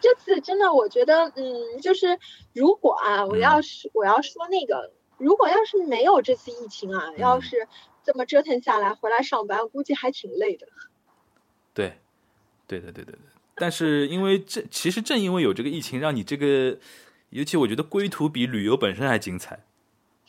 [0.00, 2.18] 这次真的，我觉得，嗯，就是
[2.54, 7.66] 如果啊，我嗯要是我要说那个，如果要是没有这次疫情啊，要嗯是
[8.04, 10.68] 这么折腾下来回来上班，估计还挺累的。
[11.74, 11.98] 对，
[12.68, 13.18] 对的，对对，对。
[13.56, 16.78] 但是因为这其实正因为有这个疫情，让你这个，
[17.36, 19.60] 尤其我觉得归途比旅游本身还精彩。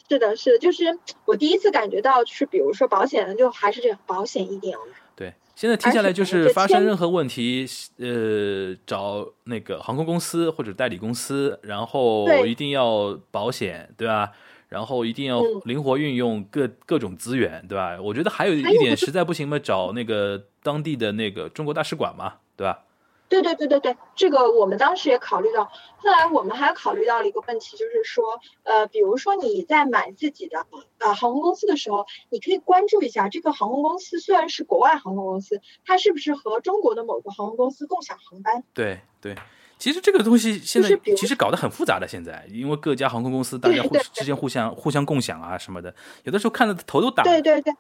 [0.09, 0.85] 是的，是的，就是
[1.23, 4.91] 我第一次感觉到，就是比如说保险，就还是这样，保险一定要买。
[5.15, 7.65] 对，现在听下来就是发生任何问题，
[7.97, 14.31] 呃，找那个航空公司或者代理公司，然后对一定要保险，对吧？
[14.67, 17.97] 然后一定要嗯灵活运用各各种资源，对吧？
[18.01, 22.83] 我觉得还有一点实在不行嘛，找那个当地的那个中国大使馆嘛，对吧？
[23.29, 25.65] 对对对对对，这个我们当时也考虑到。
[25.97, 30.65] 后来我们还考虑到了一个问题，就是说，呃，比如说你在买自己的
[30.99, 38.63] 呃航空公司的时候，你可以关注一下这个航空公司虽然是国外航空公司，它是不是和中国的某个航空公司共享航班？
[38.73, 39.35] 对对。
[39.79, 47.23] 其实这个东西现在其实搞得很复杂的，现在因为各家航空公司大家互之间互相互相共享啊什么的，有的时候看的头都大。
[47.23, 47.73] 对对对。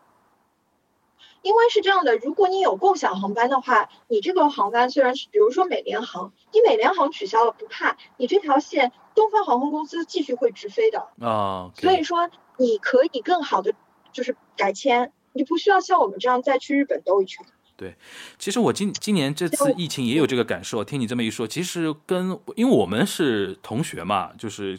[1.47, 11.71] 因为是这样的，如果你有共享航班的话，你这个航班虽然是，比如说美联航，你美联航取消了不怕，你这条线东方航空公司继续会直飞的啊。
[11.73, 13.73] 所以说你可以更好的
[14.11, 17.45] 就是改签，你不需要像我们这样再去日本兜一圈。
[17.77, 17.95] 对，
[18.37, 20.83] 其实我今今年这次疫情也有这个感受。
[20.83, 24.77] 听你这么一说，其实跟因为我们是同学嘛，就是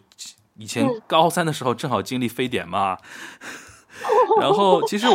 [0.58, 2.98] 以前高三的时候正好经历非典嘛，
[4.38, 5.06] 然后其实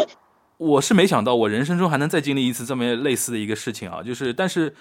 [0.58, 4.74] 我是没想到我人生中还能再经历一次这么类似的一个事情啊，就是但是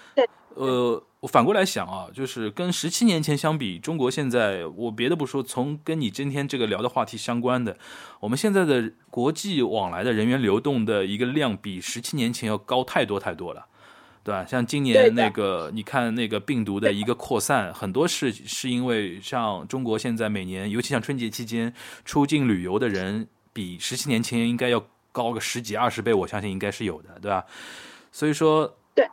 [0.55, 1.03] 呃。
[1.23, 7.77] 我反过来想啊，就是跟十七年前相比，中国现在我别的不说，从跟你今天这个聊的话题相关的，
[8.19, 13.65] 我们现在的国际往来的人员流动的一个量，比十七年前要高太多太多了，
[14.21, 14.45] 对吧？
[14.45, 27.45] 像今年那个，你看那个病毒的一个扩散，很多是是因为像中国现在每年，尤其像春节期间出境旅游的人，比十七年前应该要高个十几二十倍，我相信应该是有的，对吧？
[28.11, 29.07] 所以说，对。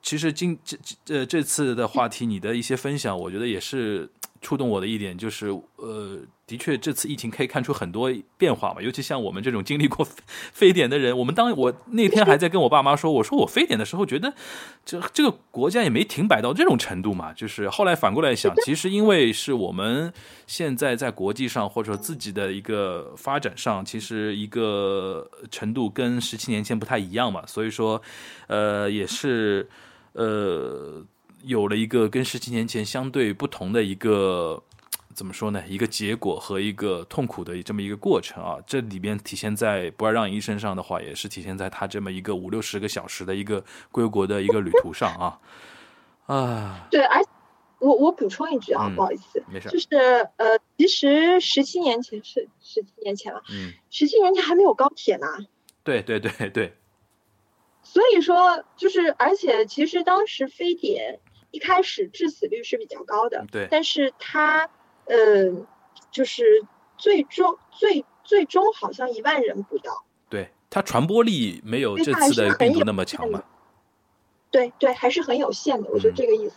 [0.00, 4.08] 其实今这这这次的话题，你的一些分享，我觉得也是
[4.40, 8.80] 触动我的一点，就是呃，的确这次疫情可以看出很多变化嘛。
[8.80, 10.06] 尤其像我们这种经历过
[10.52, 14.32] 非典的人，我们当我那天还在跟我爸妈说，我说我非典的时候觉得
[14.84, 17.32] 这这个国家也没停摆到这种程度嘛。
[17.32, 20.12] 就是后来反过来想，其实因为是我们
[20.46, 28.00] 现在在国际上或者说自己的一个发展上，其实一个程度跟十七年前不太一样嘛，所以说
[28.46, 29.68] 呃也是。
[30.12, 31.04] 呃，
[31.44, 34.62] 有了一个跟十七年前相对不同的一个
[35.14, 35.62] 怎么说呢？
[35.68, 38.56] 一个结果和一个痛苦的这么一个过程啊。
[38.66, 45.38] 这里边体现在不二让一身上的话，也是体现在他这么一个五六十个小时的一个归国的一个旅途上啊。
[46.26, 47.22] 啊，对，而
[47.80, 49.88] 我我补充一句啊，不好意思，没事，就是
[50.36, 55.26] 呃，其实十七年前是十七年前了，嗯，十七年前还没有高铁呢。
[55.82, 56.74] 对对对对。
[57.82, 61.18] 所以说，就是，而且其实当时非典
[61.50, 64.68] 一开始致死率是比较高的，对，但是它，
[65.06, 65.16] 呃，
[66.10, 66.64] 就是
[66.96, 73.42] 最终最最终好像一万人不到，对，它传播力没有这次的病毒那么强嘛，
[74.50, 76.54] 对对，还是很有限的，我觉得这个意思。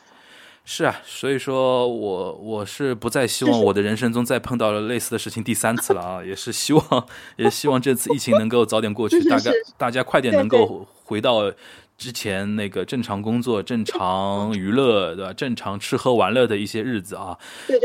[0.65, 11.51] 是啊，所以说我我是不再希望我的人生中再碰到了类似的事情第三次了啊，也是希望也希望这次疫情能够早点过去， 大概大家快点能够回到
[11.97, 15.33] 之前那个正常工作、正常娱乐对吧？
[15.33, 17.37] 正常吃喝玩乐的一些日子啊。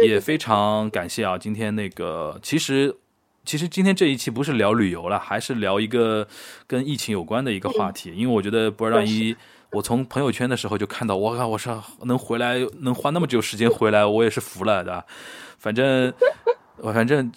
[0.05, 2.97] 也非常感谢啊，今天那个其实
[3.45, 6.27] 其实今天这一期不是聊旅游了，还是聊一个
[6.67, 9.37] 跟疫情有关的一个话题，因为我觉得不二让一。
[9.73, 15.05] 我从朋友圈的时候就看到，我靠，我说能回来，能花那么久时间回来，我也是服了的。
[15.59, 16.11] 反正，
[16.79, 17.31] 我 反正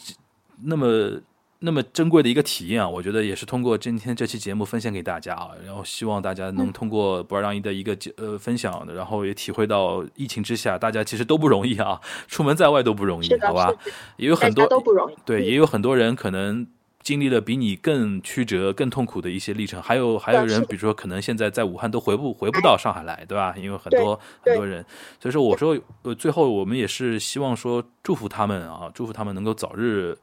[0.63, 1.19] 那么
[1.63, 5.51] 那么珍贵的一个体验啊，我觉得也是通过今天这期节目分享给大家啊。
[5.65, 13.71] 然后希望大家能通过不二让一的一个呃分享，然后也体会到疫情之下大家其实都不容易啊， 出门在外都不容易，好吧？
[14.17, 16.67] 也有很多都不容易，对，也有很多人可能。
[17.03, 23.55] 经历了比你更曲折、更痛苦的一些历程，还有还有人，比如说可能现在在武汉都回不回不到上海来，对吧？
[23.57, 24.85] 因为很多很多人，
[25.19, 30.15] 所以说我说，呃，最后我们也是希望说祝福他们啊，祝福他们能够早日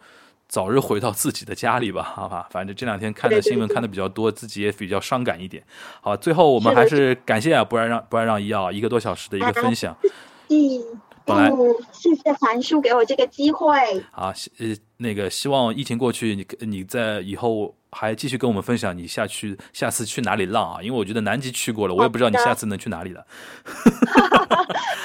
[0.48, 2.48] 早日回到自己的家里吧， 好吧？
[2.50, 5.62] 反正这两天看的新闻看的比较多，自己也比较伤感一点。
[6.00, 9.96] 好，最后我们还是感谢啊，不然让不然让医药一个多小时的一个分享。
[10.48, 11.00] 嗯。
[11.30, 11.50] 嗯，
[11.92, 13.68] 谢谢韩叔给我这个机会。
[14.10, 20.81] 好，呃，那个希望疫情过去，你你在以后还继续跟我们分享你下去下次去哪里浪啊？
[20.81, 23.25] 因为我觉得南极去过了，我也不知道你下次能去哪里了。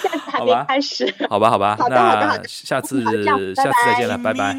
[0.02, 1.14] 下次还没开始。
[1.28, 3.02] 好吧，好吧，那下次
[3.54, 4.56] 下次再见了，拜拜。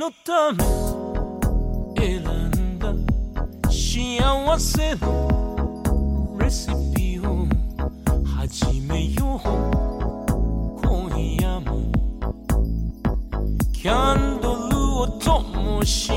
[13.82, 16.12] キャンドルを灯し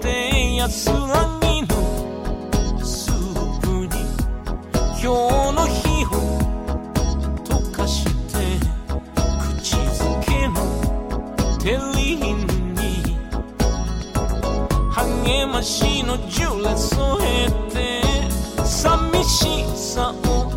[0.00, 1.41] て安らぎ
[5.03, 5.17] 今日
[5.51, 6.07] の日を
[7.43, 8.39] 溶かして
[9.59, 10.55] 口づけの
[11.59, 12.81] テリーヌに
[14.93, 18.01] 励ましのジュレ添えて
[18.63, 20.52] 寂しさを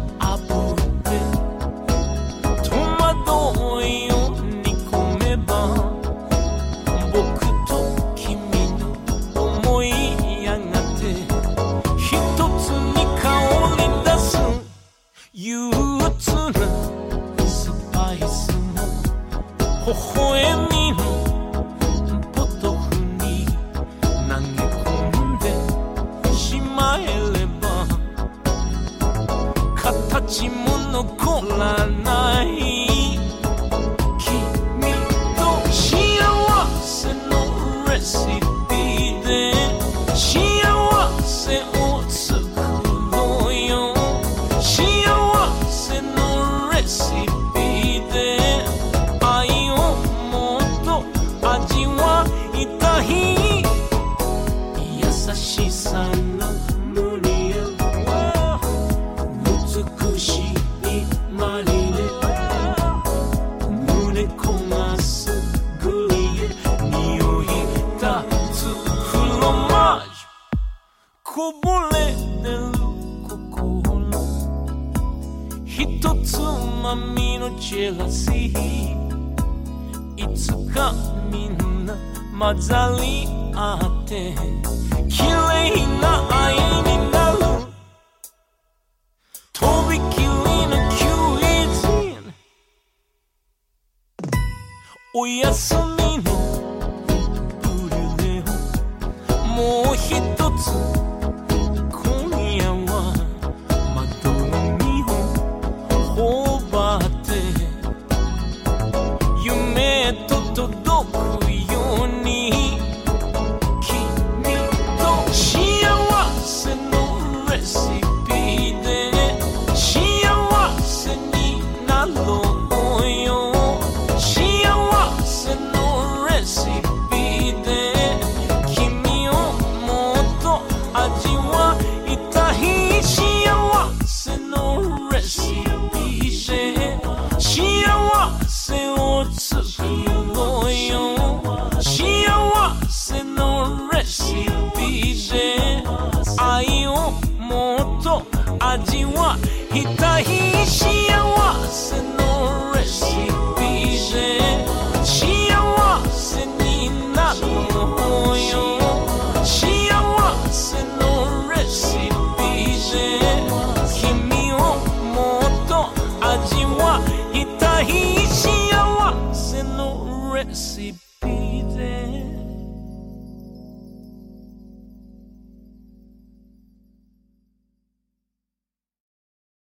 [19.86, 20.75] 微笑